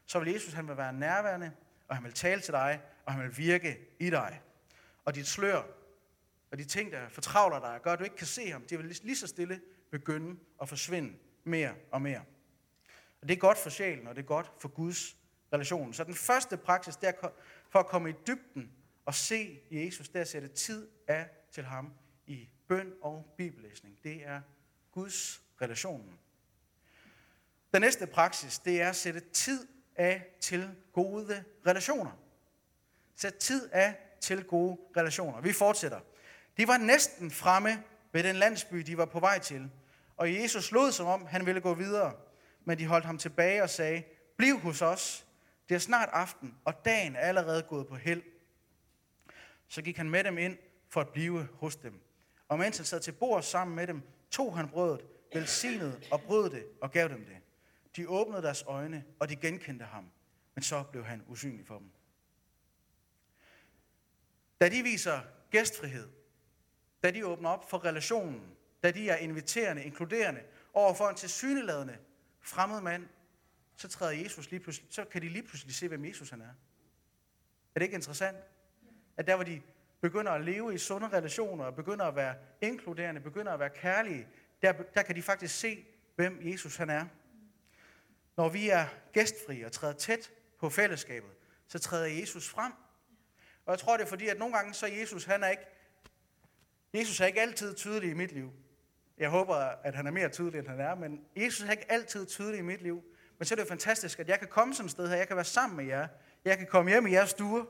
så 0.07 0.19
vil 0.19 0.33
Jesus 0.33 0.53
han 0.53 0.69
vil 0.69 0.77
være 0.77 0.93
nærværende, 0.93 1.53
og 1.89 1.97
han 1.97 2.05
vil 2.05 2.13
tale 2.13 2.41
til 2.41 2.53
dig, 2.53 2.81
og 3.07 3.13
han 3.13 3.23
vil 3.23 3.39
virke 3.39 3.79
i 3.99 4.11
dig. 4.11 4.41
Og 5.05 5.15
dit 5.15 5.27
slør, 5.27 5.63
og 6.51 6.59
de 6.59 6.65
ting, 6.65 6.93
der 6.93 7.09
fortravler 7.09 7.61
dig, 7.61 7.81
gør, 7.83 7.93
at 7.93 7.99
du 7.99 8.05
ikke 8.05 8.17
kan 8.17 8.27
se 8.27 8.51
ham, 8.51 8.63
de 8.63 8.77
vil 8.77 8.99
lige 9.03 9.17
så 9.17 9.27
stille 9.27 9.61
begynde 9.91 10.41
at 10.63 10.69
forsvinde 10.69 11.15
mere 11.45 11.75
og 11.91 12.03
mere. 12.03 12.25
Og 13.25 13.29
det 13.29 13.35
er 13.37 13.41
godt 13.41 13.59
for 13.59 13.71
sjælen, 13.71 14.07
og 14.07 14.17
det 14.17 14.23
er 14.23 14.27
godt 14.27 14.53
for 14.59 14.69
Guds 14.69 15.17
relation. 15.53 15.95
Så 15.95 16.05
den 16.05 16.15
første 16.15 16.57
praksis, 16.57 16.97
det 16.97 17.09
er 17.09 17.29
for 17.71 17.79
at 17.79 17.87
komme 17.87 18.11
i 18.11 18.15
dybden 18.27 18.73
og 19.05 19.15
se 19.15 19.61
Jesus, 19.71 20.09
det 20.09 20.17
er 20.17 20.21
at 20.21 20.29
sætte 20.29 20.49
tid 20.49 20.89
af 21.09 21.29
til 21.53 21.65
ham 21.65 21.93
i 22.27 22.49
bøn 22.69 22.93
og 23.03 23.35
bibellæsning. 23.37 23.99
Det 24.05 24.27
er 24.27 24.41
Guds 24.93 25.43
relationen. 25.63 26.19
Den 27.73 27.81
næste 27.81 28.07
praksis, 28.07 28.59
det 28.59 28.83
er 28.83 28.89
at 28.89 28.97
sætte 28.97 29.21
tid 29.21 29.67
af 29.97 30.37
til 30.41 30.71
gode 30.93 31.45
relationer. 31.67 32.19
Sæt 33.17 33.35
tid 33.35 33.69
af 33.73 33.95
til 34.21 34.45
gode 34.45 34.79
relationer. 34.97 35.41
Vi 35.41 35.53
fortsætter. 35.53 36.01
De 36.57 36.69
var 36.69 36.79
næsten 36.79 37.31
fremme 37.31 37.83
ved 38.13 38.23
den 38.23 38.37
landsby, 38.37 38.77
de 38.79 38.97
var 38.97 39.07
på 39.07 39.21
vej 39.21 39.39
til. 39.39 39.71
Og 40.17 40.35
Jesus 40.35 40.73
lod 40.73 40.93
som 40.93 41.07
om, 41.07 41.27
han 41.27 41.47
ville 41.47 41.61
gå 41.61 41.75
videre. 41.75 42.24
Men 42.65 42.79
de 42.79 42.87
holdt 42.87 43.05
ham 43.05 43.19
tilbage 43.19 43.63
og 43.63 43.71
sagde, 43.71 44.03
bliv 44.37 44.59
hos 44.59 44.83
os. 44.83 45.27
Det 45.69 45.75
er 45.75 45.79
snart 45.79 46.09
aften, 46.13 46.55
og 46.65 46.85
dagen 46.85 47.17
er 47.17 47.21
allerede 47.21 47.63
gået 47.63 47.87
på 47.87 47.97
held. 47.97 48.23
Så 49.69 49.83
gik 49.83 49.97
han 49.97 50.11
med 50.11 50.25
dem 50.25 50.39
ind 50.39 50.59
for 50.89 51.01
at 51.01 51.09
blive 51.09 51.49
hos 51.53 51.77
dem. 51.77 52.01
Og 52.49 52.59
mens 52.59 52.77
han 52.77 52.87
sad 52.87 53.01
til 53.01 53.13
bord 53.13 53.43
sammen 53.43 53.77
med 53.77 53.87
dem, 53.87 54.03
tog 54.31 54.57
han 54.57 54.69
brødet, 54.69 55.07
velsignede 55.33 56.01
og 56.11 56.23
brød 56.23 56.51
det 56.51 56.67
og 56.81 56.91
gav 56.91 57.09
dem 57.09 57.25
det. 57.25 57.37
De 57.97 58.09
åbnede 58.09 58.43
deres 58.43 58.65
øjne, 58.67 59.05
og 59.21 59.29
de 59.29 59.37
genkendte 59.37 59.85
ham. 59.85 60.11
Men 60.55 60.63
så 60.63 60.83
blev 60.83 61.05
han 61.05 61.23
usynlig 61.29 61.67
for 61.67 61.79
dem. 61.79 61.91
Da 64.61 64.69
de 64.69 64.83
viser 64.83 65.21
gæstfrihed, 65.51 66.09
da 67.03 67.11
de 67.11 67.27
åbner 67.27 67.51
op 67.51 67.71
for 67.71 67.85
relationen, 67.85 68.57
da 68.83 68.91
de 68.91 69.11
er 69.11 69.17
inviterende, 69.17 69.85
inkluderende 69.85 70.41
over 70.73 70.95
for 70.95 71.09
en 71.09 71.17
tilsyneladende 71.17 71.99
fremmed 72.45 72.81
mand, 72.81 73.09
så 73.77 73.89
træder 73.89 74.13
Jesus 74.13 74.51
lige 74.51 74.61
pludselig, 74.61 74.89
så 74.91 75.05
kan 75.05 75.23
de 75.23 75.29
lige 75.29 75.43
pludselig 75.43 75.75
se, 75.75 75.89
hvem 75.89 76.05
Jesus 76.05 76.31
han 76.31 76.41
er. 76.41 76.55
Er 77.75 77.79
det 77.79 77.83
ikke 77.83 77.95
interessant? 77.95 78.37
At 79.17 79.27
der, 79.27 79.35
hvor 79.35 79.45
de 79.45 79.63
begynder 80.01 80.33
at 80.33 80.45
leve 80.45 80.75
i 80.75 80.79
sunde 80.79 81.09
relationer, 81.09 81.65
og 81.65 81.75
begynder 81.75 82.05
at 82.05 82.17
være 82.17 82.37
inkluderende, 82.61 83.21
begynder 83.21 83.53
at 83.53 83.61
være 83.61 83.71
kærlige, 83.71 84.29
der, 84.63 84.73
der 84.73 85.03
kan 85.03 85.17
de 85.17 85.23
faktisk 85.23 85.59
se, 85.59 85.85
hvem 86.17 86.41
Jesus 86.43 86.77
han 86.77 86.91
er. 86.91 87.07
Når 88.37 88.49
vi 88.49 88.69
er 88.69 88.87
gæstfri 89.13 89.63
og 89.63 89.73
træder 89.73 89.95
tæt 89.95 90.33
på 90.59 90.71
fællesskabet, 90.71 91.31
så 91.69 91.79
træder 91.79 92.07
Jesus 92.07 92.49
frem. 92.49 92.73
Og 93.67 93.71
jeg 93.71 93.79
tror, 93.79 93.97
det 93.97 94.05
er 94.05 94.09
fordi, 94.09 94.29
at 94.29 94.39
nogle 94.39 94.55
gange 94.55 94.75
så 94.75 94.87
Jesus, 94.87 95.25
han 95.25 95.43
er 95.43 95.49
ikke, 95.49 95.63
Jesus 96.95 97.21
er 97.21 97.27
ikke 97.27 97.41
altid 97.41 97.75
tydelig 97.75 98.11
i 98.11 98.15
mit 98.15 98.33
liv. 98.33 98.53
Jeg 99.19 99.31
håber, 99.31 99.55
at 99.57 99.95
han 99.95 100.07
er 100.07 100.11
mere 100.11 100.29
tydelig, 100.29 100.59
end 100.59 100.69
han 100.69 100.81
er, 100.81 100.95
men 100.95 101.21
Jesus 101.37 101.63
er 101.63 101.71
ikke 101.71 101.93
altid 101.93 102.27
tydelig 102.27 102.59
i 102.59 102.63
mit 102.63 102.83
liv. 102.83 103.03
Men 103.39 103.47
så 103.47 103.55
er 103.55 103.57
det 103.57 103.63
jo 103.65 103.69
fantastisk, 103.69 104.21
at 104.21 104.29
jeg 104.29 104.39
kan 104.39 104.49
komme 104.49 104.75
sådan 104.75 104.87
et 104.87 104.91
sted 104.91 105.09
her, 105.09 105.17
jeg 105.17 105.29
kan 105.29 105.37
være 105.37 105.45
sammen 105.45 105.77
med 105.77 105.85
jer. 105.85 106.09
Jeg 106.45 106.59
kan 106.59 106.67
komme 106.67 106.91
hjem 106.91 107.07
i 107.07 107.13
jeres 107.13 107.31
stue, 107.31 107.67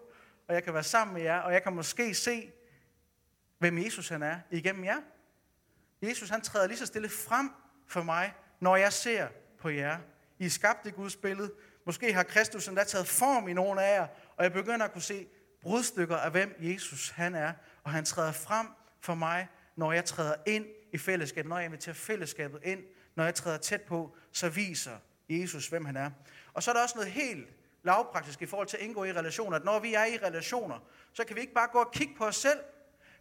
og 0.49 0.55
jeg 0.55 0.63
kan 0.63 0.75
være 0.75 0.83
sammen 0.83 1.15
med 1.15 1.23
jer, 1.23 1.39
og 1.39 1.53
jeg 1.53 1.63
kan 1.63 1.73
måske 1.73 2.15
se, 2.15 2.53
hvem 3.59 3.79
Jesus 3.79 4.09
han 4.09 4.23
er 4.23 4.41
igennem 4.51 4.85
jer. 4.85 5.01
Jesus 6.03 6.29
han 6.29 6.41
træder 6.41 6.67
lige 6.67 6.79
så 6.79 6.87
stille 6.87 7.09
frem 7.09 7.51
for 7.89 8.03
mig, 8.03 8.35
når 8.61 8.77
jeg 8.77 8.93
ser 8.93 9.29
på 9.59 9.69
jer. 9.69 9.99
I 10.39 10.47
er 10.47 10.51
skabt 10.51 10.87
i 10.87 10.91
Guds 10.91 11.17
billede. 11.17 11.53
Måske 11.87 12.13
har 12.13 12.23
Kristus 12.23 12.69
endda 12.69 12.85
taget 12.85 13.07
form 13.07 13.49
i 13.49 13.53
nogle 13.53 13.83
af 13.83 14.01
jer, 14.01 14.07
og 14.37 14.45
jeg 14.45 14.53
begynder 14.53 14.85
at 14.85 14.93
kunne 14.93 15.03
se 15.03 15.27
brudstykker 15.63 16.17
af, 16.17 16.31
hvem 16.31 16.57
Jesus 16.59 17.11
han 17.11 17.35
er. 17.35 17.53
Og 17.83 17.91
han 17.91 18.05
træder 18.05 18.33
frem 18.33 18.67
for 19.01 19.15
mig, 19.15 19.49
når 19.77 19.93
jeg 19.93 20.05
træder 20.05 20.35
ind 20.47 20.67
i 20.95 20.99
fællesskabet, 20.99 21.49
når 21.49 21.57
jeg 21.57 21.65
inviterer 21.65 21.95
fællesskabet 21.95 22.61
ind, 22.65 22.85
når 23.15 23.25
jeg 23.25 23.35
træder 23.35 23.59
tæt 23.59 23.83
på, 23.83 24.17
så 24.33 24.49
viser 24.49 24.99
Jesus, 25.29 25.69
hvem 25.69 25.85
han 25.85 25.97
er. 25.97 26.11
Og 26.53 26.63
så 26.63 26.71
er 26.71 26.75
der 26.75 26.83
også 26.83 26.95
noget 26.95 27.11
helt 27.11 27.49
lavpraktisk 27.83 28.43
i 28.43 28.47
forhold 28.47 28.69
til 28.69 28.77
at 28.77 28.83
indgå 28.83 29.05
i 29.05 29.13
relationer, 29.13 29.57
at 29.57 29.65
når 29.65 29.79
vi 29.79 29.95
er 29.95 30.05
i 30.05 30.17
relationer, 30.17 30.79
så 31.13 31.25
kan 31.25 31.37
vi 31.37 31.41
ikke 31.41 31.55
bare 31.55 31.69
gå 31.73 31.79
og 31.79 31.93
kigge 31.93 32.15
på 32.19 32.25
os 32.25 32.37
selv. 32.37 32.59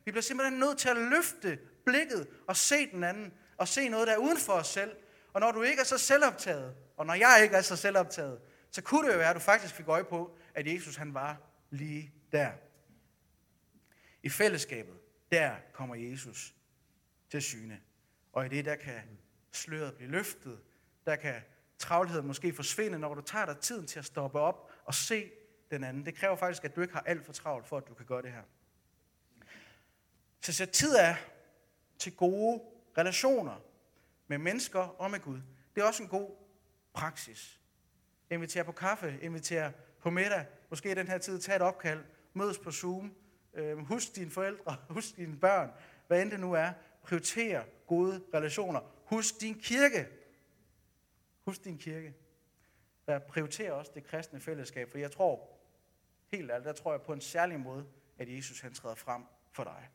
Vi 0.05 0.11
bliver 0.11 0.21
simpelthen 0.21 0.59
nødt 0.59 0.77
til 0.77 0.89
at 0.89 0.97
løfte 0.97 1.59
blikket 1.85 2.27
og 2.47 2.57
se 2.57 2.91
den 2.91 3.03
anden, 3.03 3.33
og 3.57 3.67
se 3.67 3.89
noget, 3.89 4.07
der 4.07 4.13
er 4.13 4.17
uden 4.17 4.37
for 4.37 4.53
os 4.53 4.67
selv. 4.67 4.91
Og 5.33 5.41
når 5.41 5.51
du 5.51 5.61
ikke 5.61 5.79
er 5.79 5.85
så 5.85 5.97
selvoptaget, 5.97 6.75
og 6.97 7.05
når 7.05 7.13
jeg 7.13 7.39
ikke 7.43 7.55
er 7.55 7.61
så 7.61 7.75
selvoptaget, 7.75 8.39
så 8.71 8.81
kunne 8.81 9.07
det 9.07 9.13
jo 9.13 9.17
være, 9.19 9.29
at 9.29 9.35
du 9.35 9.39
faktisk 9.39 9.75
fik 9.75 9.87
øje 9.87 10.03
på, 10.03 10.37
at 10.53 10.73
Jesus 10.73 10.95
han 10.95 11.13
var 11.13 11.37
lige 11.69 12.13
der. 12.31 12.51
I 14.23 14.29
fællesskabet, 14.29 14.95
der 15.31 15.55
kommer 15.73 15.95
Jesus 15.95 16.53
til 17.33 17.41
syne. 17.41 17.81
Og 18.33 18.45
i 18.45 18.49
det, 18.49 18.65
der 18.65 18.75
kan 18.75 19.01
sløret 19.51 19.93
blive 19.93 20.11
løftet, 20.11 20.59
der 21.05 21.15
kan 21.15 21.41
travlheden 21.77 22.27
måske 22.27 22.53
forsvinde, 22.53 22.99
når 22.99 23.13
du 23.13 23.21
tager 23.21 23.45
dig 23.45 23.57
tiden 23.57 23.87
til 23.87 23.99
at 23.99 24.05
stoppe 24.05 24.39
op 24.39 24.71
og 24.85 24.93
se 24.93 25.31
den 25.71 25.83
anden. 25.83 26.05
Det 26.05 26.15
kræver 26.15 26.35
faktisk, 26.35 26.65
at 26.65 26.75
du 26.75 26.81
ikke 26.81 26.93
har 26.93 27.01
alt 27.01 27.25
for 27.25 27.33
travlt 27.33 27.67
for, 27.67 27.77
at 27.77 27.87
du 27.87 27.93
kan 27.93 28.05
gøre 28.05 28.21
det 28.21 28.31
her. 28.31 28.43
Så 30.41 30.53
sæt 30.53 30.69
tid 30.69 30.97
af 30.97 31.15
til 31.99 32.15
gode 32.15 32.61
relationer 32.97 33.61
med 34.27 34.37
mennesker 34.37 34.79
og 34.79 35.11
med 35.11 35.19
Gud. 35.19 35.41
Det 35.75 35.81
er 35.81 35.85
også 35.85 36.03
en 36.03 36.09
god 36.09 36.29
praksis. 36.93 37.59
Inviter 38.29 38.63
på 38.63 38.71
kaffe, 38.71 39.19
inviter 39.21 39.71
på 39.99 40.09
middag, 40.09 40.45
måske 40.69 40.91
i 40.91 40.95
den 40.95 41.07
her 41.07 41.17
tid, 41.17 41.39
tag 41.39 41.55
et 41.55 41.61
opkald, 41.61 42.03
mødes 42.33 42.57
på 42.57 42.71
Zoom, 42.71 43.15
øh, 43.53 43.77
husk 43.77 44.15
dine 44.15 44.31
forældre, 44.31 44.77
husk 44.89 45.15
dine 45.17 45.39
børn, 45.39 45.71
hvad 46.07 46.21
end 46.21 46.31
det 46.31 46.39
nu 46.39 46.53
er. 46.53 46.71
Prioriter 47.03 47.63
gode 47.87 48.23
relationer. 48.33 48.79
Husk 49.05 49.41
din 49.41 49.59
kirke. 49.59 50.07
Husk 51.45 51.63
din 51.63 51.77
kirke. 51.77 52.13
Der 53.07 53.19
prioriterer 53.19 53.71
også 53.71 53.91
det 53.95 54.03
kristne 54.03 54.39
fællesskab, 54.39 54.91
for 54.91 54.97
jeg 54.97 55.11
tror, 55.11 55.49
helt 56.31 56.51
ærligt, 56.51 56.65
der 56.65 56.73
tror 56.73 56.91
jeg 56.91 57.01
på 57.01 57.13
en 57.13 57.21
særlig 57.21 57.59
måde, 57.59 57.85
at 58.17 58.35
Jesus 58.35 58.59
han 58.59 58.73
træder 58.73 58.95
frem 58.95 59.23
for 59.51 59.63
dig. 59.63 59.89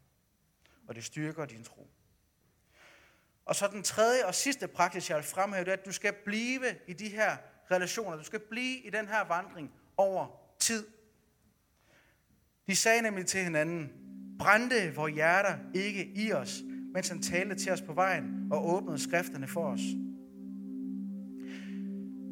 Og 0.89 0.95
det 0.95 1.05
styrker 1.05 1.47
din 1.47 1.65
tro. 1.65 1.91
Og 3.45 3.57
så 3.57 3.69
den 3.69 3.83
tredje 3.83 4.27
og 4.27 4.35
sidste 4.35 4.69
praksis, 4.69 5.11
jeg 5.11 5.17
vil 5.17 5.25
fremhæve, 5.25 5.65
det 5.65 5.71
er, 5.71 5.77
at 5.77 5.87
du 5.87 5.93
skal 5.93 6.13
blive 6.25 6.77
i 6.87 6.93
de 6.93 7.09
her 7.09 7.37
relationer. 7.71 8.17
Du 8.17 8.25
skal 8.25 8.41
blive 8.41 8.79
i 8.79 8.91
den 8.91 9.09
her 9.09 9.25
vandring 9.25 9.75
over 9.97 10.27
tid. 10.59 10.87
De 12.67 12.77
sagde 12.77 13.03
nemlig 13.03 13.27
til 13.27 13.41
hinanden, 13.41 13.93
brændte 14.39 14.95
vores 14.95 15.15
hjerter 15.15 15.59
ikke 15.75 16.05
i 16.05 16.33
os, 16.33 16.63
mens 16.99 17.09
han 17.09 17.19
talte 17.19 17.55
til 17.55 17.73
os 17.73 17.83
på 17.83 17.93
vejen 17.93 18.25
og 18.51 18.75
åbnede 18.75 18.99
skrifterne 18.99 19.47
for 19.47 19.65
os. 19.65 19.81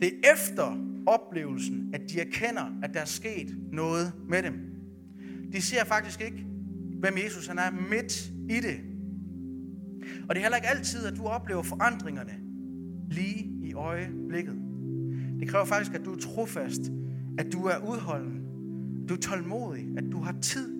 Det 0.02 0.12
er 0.12 0.33
efter 0.33 0.79
oplevelsen, 1.07 1.90
at 1.94 2.00
de 2.11 2.20
erkender, 2.20 2.79
at 2.83 2.94
der 2.94 3.00
er 3.00 3.05
sket 3.05 3.57
noget 3.72 4.12
med 4.29 4.42
dem. 4.42 4.55
De 5.52 5.62
ser 5.62 5.85
faktisk 5.85 6.20
ikke, 6.20 6.46
hvem 7.00 7.14
Jesus 7.24 7.46
han 7.46 7.59
er 7.59 7.70
midt 7.90 8.31
i 8.48 8.61
det. 8.61 8.81
Og 10.29 10.35
det 10.35 10.40
er 10.40 10.44
heller 10.44 10.57
ikke 10.57 10.68
altid, 10.68 11.07
at 11.07 11.16
du 11.16 11.26
oplever 11.26 11.62
forandringerne 11.62 12.35
lige 13.11 13.50
i 13.62 13.74
øjeblikket. 13.74 14.55
Det 15.40 15.48
kræver 15.48 15.64
faktisk, 15.64 15.94
at 15.94 16.05
du 16.05 16.12
er 16.12 16.18
trofast, 16.18 16.81
at 17.38 17.52
du 17.52 17.64
er 17.64 17.76
udholden, 17.88 18.42
at 19.02 19.09
du 19.09 19.14
er 19.14 19.18
tålmodig, 19.18 19.87
at 19.98 20.05
du 20.12 20.20
har 20.20 20.35
tid. 20.42 20.76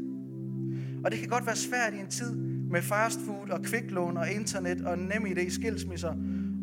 Og 1.05 1.11
det 1.11 1.19
kan 1.19 1.29
godt 1.29 1.47
være 1.47 1.57
svært 1.57 1.95
i 1.95 1.99
en 1.99 2.11
tid 2.11 2.56
med 2.71 2.83
fast 2.83 3.21
food 3.27 3.51
og 3.51 3.63
kviklån 3.63 4.17
og 4.17 4.31
internet 4.31 4.81
og 4.81 4.99
nem 4.99 5.27
idé 5.27 5.51
skilsmisser. 5.51 6.15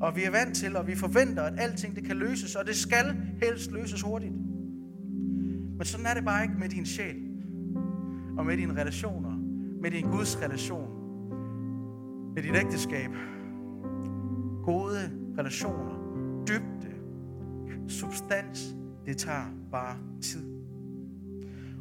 Og 0.01 0.15
vi 0.15 0.23
er 0.23 0.31
vant 0.31 0.55
til, 0.55 0.75
og 0.75 0.87
vi 0.87 0.95
forventer, 0.95 1.43
at 1.43 1.53
alting 1.57 1.95
det 1.95 2.03
kan 2.05 2.15
løses, 2.15 2.55
og 2.55 2.67
det 2.67 2.75
skal 2.75 3.15
helst 3.41 3.71
løses 3.71 4.01
hurtigt. 4.01 4.33
Men 5.77 5.85
sådan 5.85 6.05
er 6.05 6.13
det 6.13 6.25
bare 6.25 6.43
ikke 6.43 6.55
med 6.59 6.69
din 6.69 6.85
sjæl, 6.85 7.15
og 8.37 8.45
med 8.45 8.57
dine 8.57 8.81
relationer, 8.81 9.37
med 9.81 9.91
din 9.91 10.11
Guds 10.11 10.41
relation, 10.41 10.89
med 12.35 12.43
dit 12.43 12.55
ægteskab. 12.55 13.09
Gode 14.63 15.11
relationer, 15.37 15.93
dybde, 16.47 16.93
substans, 17.87 18.75
det 19.05 19.17
tager 19.17 19.45
bare 19.71 19.97
tid. 20.21 20.53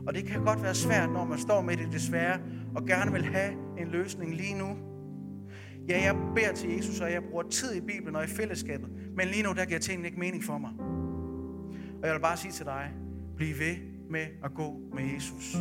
Og 0.06 0.14
det 0.14 0.24
kan 0.24 0.44
godt 0.44 0.62
være 0.62 0.74
svært, 0.74 1.12
når 1.12 1.24
man 1.24 1.38
står 1.38 1.62
med 1.62 1.76
det 1.76 1.92
desværre, 1.92 2.38
og 2.74 2.86
gerne 2.86 3.12
vil 3.12 3.24
have 3.24 3.52
en 3.78 3.88
løsning 3.88 4.34
lige 4.34 4.58
nu. 4.58 4.76
Ja, 5.88 6.02
jeg 6.04 6.16
beder 6.34 6.52
til 6.52 6.70
Jesus, 6.70 7.00
og 7.00 7.12
jeg 7.12 7.22
bruger 7.24 7.42
tid 7.42 7.74
i 7.74 7.80
Bibelen 7.80 8.16
og 8.16 8.24
i 8.24 8.26
fællesskabet. 8.26 8.88
Men 9.16 9.28
lige 9.28 9.42
nu, 9.42 9.52
der 9.52 9.64
giver 9.64 9.80
tingene 9.80 10.08
ikke 10.08 10.20
mening 10.20 10.44
for 10.44 10.58
mig. 10.58 10.70
Og 12.02 12.06
jeg 12.06 12.14
vil 12.14 12.20
bare 12.20 12.36
sige 12.36 12.52
til 12.52 12.66
dig, 12.66 12.90
bliv 13.36 13.58
ved 13.58 13.76
med 14.10 14.26
at 14.44 14.54
gå 14.54 14.80
med 14.94 15.02
Jesus. 15.14 15.56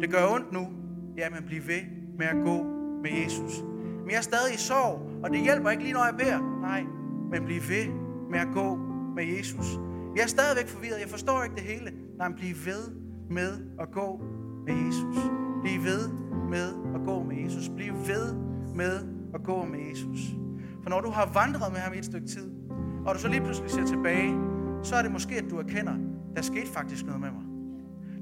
Det 0.00 0.10
gør 0.10 0.34
ondt 0.34 0.52
nu, 0.52 0.68
ja, 1.16 1.30
men 1.30 1.42
bliv 1.46 1.66
ved 1.66 1.80
med 2.18 2.26
at 2.26 2.36
gå 2.44 2.62
med 3.02 3.10
Jesus. 3.24 3.62
Men 4.00 4.10
jeg 4.10 4.16
er 4.16 4.22
stadig 4.22 4.54
i 4.54 4.58
sorg, 4.58 5.20
og 5.24 5.30
det 5.30 5.40
hjælper 5.40 5.70
ikke 5.70 5.82
lige, 5.82 5.92
når 5.92 6.04
jeg 6.04 6.14
beder. 6.18 6.60
Nej, 6.60 6.84
men 7.30 7.44
bliv 7.44 7.60
ved 7.68 7.86
med 8.30 8.38
at 8.38 8.48
gå 8.54 8.76
med 9.16 9.24
Jesus. 9.24 9.66
Jeg 10.16 10.22
er 10.22 10.26
stadigvæk 10.26 10.68
forvirret, 10.68 11.00
jeg 11.00 11.08
forstår 11.08 11.42
ikke 11.42 11.56
det 11.56 11.64
hele. 11.64 11.92
Nej, 12.18 12.28
men 12.28 12.36
bliv 12.36 12.54
ved 12.66 12.82
med 13.30 13.52
at 13.80 13.88
gå 13.92 14.20
med 14.66 14.74
Jesus. 14.86 15.41
Bliv 15.62 15.84
ved 15.84 16.08
med 16.50 16.94
at 16.94 17.00
gå 17.04 17.22
med 17.22 17.36
Jesus. 17.36 17.68
Bliv 17.68 17.92
ved 17.92 18.34
med 18.74 19.08
at 19.34 19.42
gå 19.44 19.64
med 19.64 19.78
Jesus. 19.90 20.20
For 20.82 20.90
når 20.90 21.00
du 21.00 21.10
har 21.10 21.30
vandret 21.32 21.72
med 21.72 21.80
ham 21.80 21.92
i 21.94 21.98
et 21.98 22.04
stykke 22.04 22.26
tid, 22.26 22.50
og 23.06 23.14
du 23.14 23.20
så 23.20 23.28
lige 23.28 23.40
pludselig 23.40 23.70
ser 23.70 23.86
tilbage, 23.86 24.34
så 24.82 24.96
er 24.96 25.02
det 25.02 25.12
måske, 25.12 25.34
at 25.34 25.44
du 25.50 25.58
erkender, 25.58 25.94
der 26.36 26.42
skete 26.42 26.66
faktisk 26.66 27.06
noget 27.06 27.20
med 27.20 27.30
mig. 27.30 27.42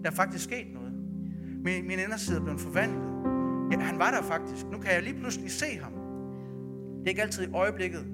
Der 0.04 0.10
er 0.10 0.14
faktisk 0.14 0.44
sket 0.44 0.66
noget. 0.74 0.92
Min, 1.64 1.86
min 1.86 1.98
inderside 1.98 2.36
er 2.36 2.42
blevet 2.42 2.60
forvandlet. 2.60 3.10
Ja, 3.72 3.78
han 3.78 3.98
var 3.98 4.10
der 4.10 4.22
faktisk. 4.22 4.66
Nu 4.66 4.78
kan 4.78 4.92
jeg 4.94 5.02
lige 5.02 5.18
pludselig 5.18 5.50
se 5.50 5.66
ham. 5.82 5.92
Det 6.98 7.04
er 7.04 7.08
ikke 7.08 7.22
altid 7.22 7.48
i 7.48 7.52
øjeblikket, 7.54 8.06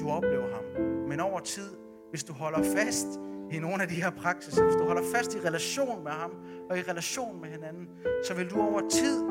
du 0.00 0.08
oplever 0.08 0.48
ham. 0.54 0.84
Men 1.08 1.20
over 1.20 1.40
tid, 1.40 1.68
hvis 2.10 2.24
du 2.24 2.32
holder 2.32 2.62
fast 2.76 3.06
i 3.52 3.58
nogle 3.58 3.82
af 3.82 3.88
de 3.88 3.94
her 3.94 4.10
praksiser, 4.10 4.64
hvis 4.64 4.74
du 4.74 4.84
holder 4.84 5.02
fast 5.14 5.34
i 5.34 5.38
relation 5.48 6.04
med 6.04 6.12
ham 6.12 6.30
og 6.70 6.78
i 6.78 6.82
relation 6.82 7.40
med 7.40 7.48
hinanden, 7.48 7.88
så 8.26 8.34
vil 8.34 8.50
du 8.50 8.60
over 8.60 8.80
tid 8.90 9.24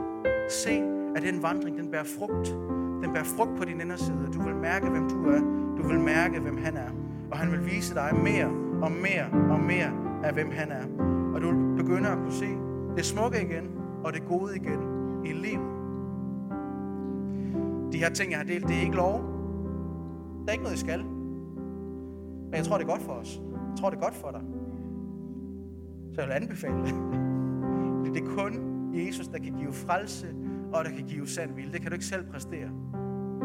se, 0.49 0.83
at 1.15 1.21
den 1.21 1.43
vandring, 1.43 1.77
den 1.77 1.91
bærer 1.91 2.03
frugt. 2.19 2.47
Den 3.03 3.13
bærer 3.13 3.23
frugt 3.23 3.57
på 3.57 3.65
din 3.65 3.81
inderside. 3.81 4.29
Du 4.33 4.41
vil 4.41 4.55
mærke, 4.55 4.89
hvem 4.89 5.09
du 5.09 5.29
er. 5.29 5.39
Du 5.77 5.87
vil 5.87 5.99
mærke, 5.99 6.39
hvem 6.39 6.57
han 6.57 6.77
er. 6.77 6.89
Og 7.31 7.37
han 7.37 7.51
vil 7.51 7.65
vise 7.65 7.95
dig 7.95 8.15
mere 8.15 8.45
og 8.81 8.91
mere 8.91 9.25
og 9.51 9.59
mere 9.59 9.91
af, 10.23 10.33
hvem 10.33 10.51
han 10.51 10.71
er. 10.71 10.85
Og 11.35 11.41
du 11.41 11.47
vil 11.47 11.83
begynde 11.83 12.09
at 12.09 12.17
kunne 12.17 12.33
se 12.33 12.49
det 12.97 13.05
smukke 13.05 13.41
igen 13.41 13.71
og 14.03 14.13
det 14.13 14.25
gode 14.25 14.55
igen 14.55 14.79
i 15.25 15.33
livet. 15.33 15.71
De 17.91 17.97
her 17.97 18.09
ting, 18.09 18.31
jeg 18.31 18.39
har 18.39 18.45
delt, 18.45 18.67
det 18.67 18.75
er 18.75 18.81
ikke 18.81 18.95
lov. 18.95 19.19
Der 20.41 20.47
er 20.47 20.51
ikke 20.51 20.63
noget, 20.63 20.77
I 20.77 20.79
skal. 20.79 21.03
Men 22.45 22.53
jeg 22.53 22.65
tror, 22.65 22.77
det 22.77 22.83
er 22.83 22.89
godt 22.89 23.01
for 23.01 23.11
os. 23.11 23.41
Jeg 23.71 23.79
tror, 23.79 23.89
det 23.89 23.97
er 23.97 24.01
godt 24.01 24.15
for 24.15 24.31
dig. 24.31 24.41
Så 26.13 26.21
jeg 26.21 26.27
vil 26.27 26.33
anbefale 26.33 26.77
det. 26.85 26.95
Det 28.13 28.23
er 28.23 28.27
kun 28.35 28.53
Jesus, 28.93 29.27
der 29.27 29.39
kan 29.39 29.53
give 29.53 29.73
frelse, 29.73 30.27
og 30.73 30.85
der 30.85 30.91
kan 30.91 31.05
give 31.07 31.27
sand 31.27 31.55
vilde. 31.55 31.73
Det 31.73 31.81
kan 31.81 31.91
du 31.91 31.93
ikke 31.93 32.05
selv 32.05 32.25
præstere. 32.31 32.69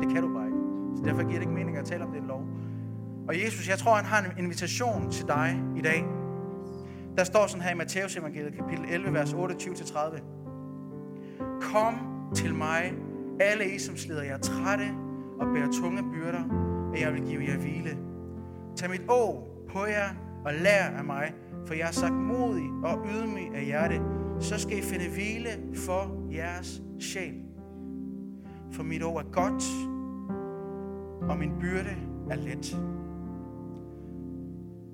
Det 0.00 0.08
kan 0.12 0.22
du 0.22 0.34
bare 0.34 0.46
ikke. 0.46 0.58
Så 0.96 1.02
derfor 1.04 1.20
giver 1.20 1.32
det 1.32 1.40
ikke 1.40 1.54
mening 1.54 1.76
at 1.76 1.84
tale 1.84 2.04
om 2.04 2.12
den 2.12 2.26
lov. 2.26 2.42
Og 3.28 3.34
Jesus, 3.44 3.68
jeg 3.68 3.78
tror, 3.78 3.94
han 3.94 4.04
har 4.04 4.18
en 4.18 4.44
invitation 4.44 5.10
til 5.10 5.26
dig 5.26 5.62
i 5.76 5.80
dag. 5.80 6.04
Der 7.16 7.24
står 7.24 7.46
sådan 7.46 7.62
her 7.62 7.70
i 7.70 7.74
Matteus 7.74 8.16
evangeliet, 8.16 8.54
kapitel 8.54 8.84
11, 8.88 9.12
vers 9.12 9.32
28-30. 9.32 10.22
Kom 11.60 11.94
til 12.34 12.54
mig, 12.54 12.94
alle 13.40 13.74
I, 13.74 13.78
som 13.78 13.96
slider 13.96 14.22
jer 14.22 14.38
trætte 14.38 14.84
og 15.40 15.46
bærer 15.54 15.72
tunge 15.72 16.02
byrder, 16.12 16.44
og 16.92 17.00
jeg 17.00 17.12
vil 17.14 17.22
give 17.22 17.42
jer 17.42 17.58
hvile. 17.58 17.98
Tag 18.76 18.90
mit 18.90 19.02
å 19.08 19.55
på 19.68 19.86
jer 19.86 20.08
og 20.44 20.52
lær 20.54 20.84
af 20.98 21.04
mig, 21.04 21.34
for 21.66 21.74
jeg 21.74 21.88
er 21.88 21.92
sagt 21.92 22.14
modig 22.14 22.70
og 22.84 23.06
ydmyg 23.14 23.54
af 23.54 23.64
hjerte, 23.64 24.00
så 24.40 24.58
skal 24.58 24.78
I 24.78 24.82
finde 24.82 25.08
hvile 25.08 25.48
for 25.74 26.32
jeres 26.32 26.82
sjæl. 27.00 27.34
For 28.72 28.82
mit 28.82 29.02
ord 29.02 29.24
er 29.24 29.30
godt, 29.30 29.64
og 31.30 31.38
min 31.38 31.52
byrde 31.60 31.96
er 32.30 32.36
let. 32.36 32.95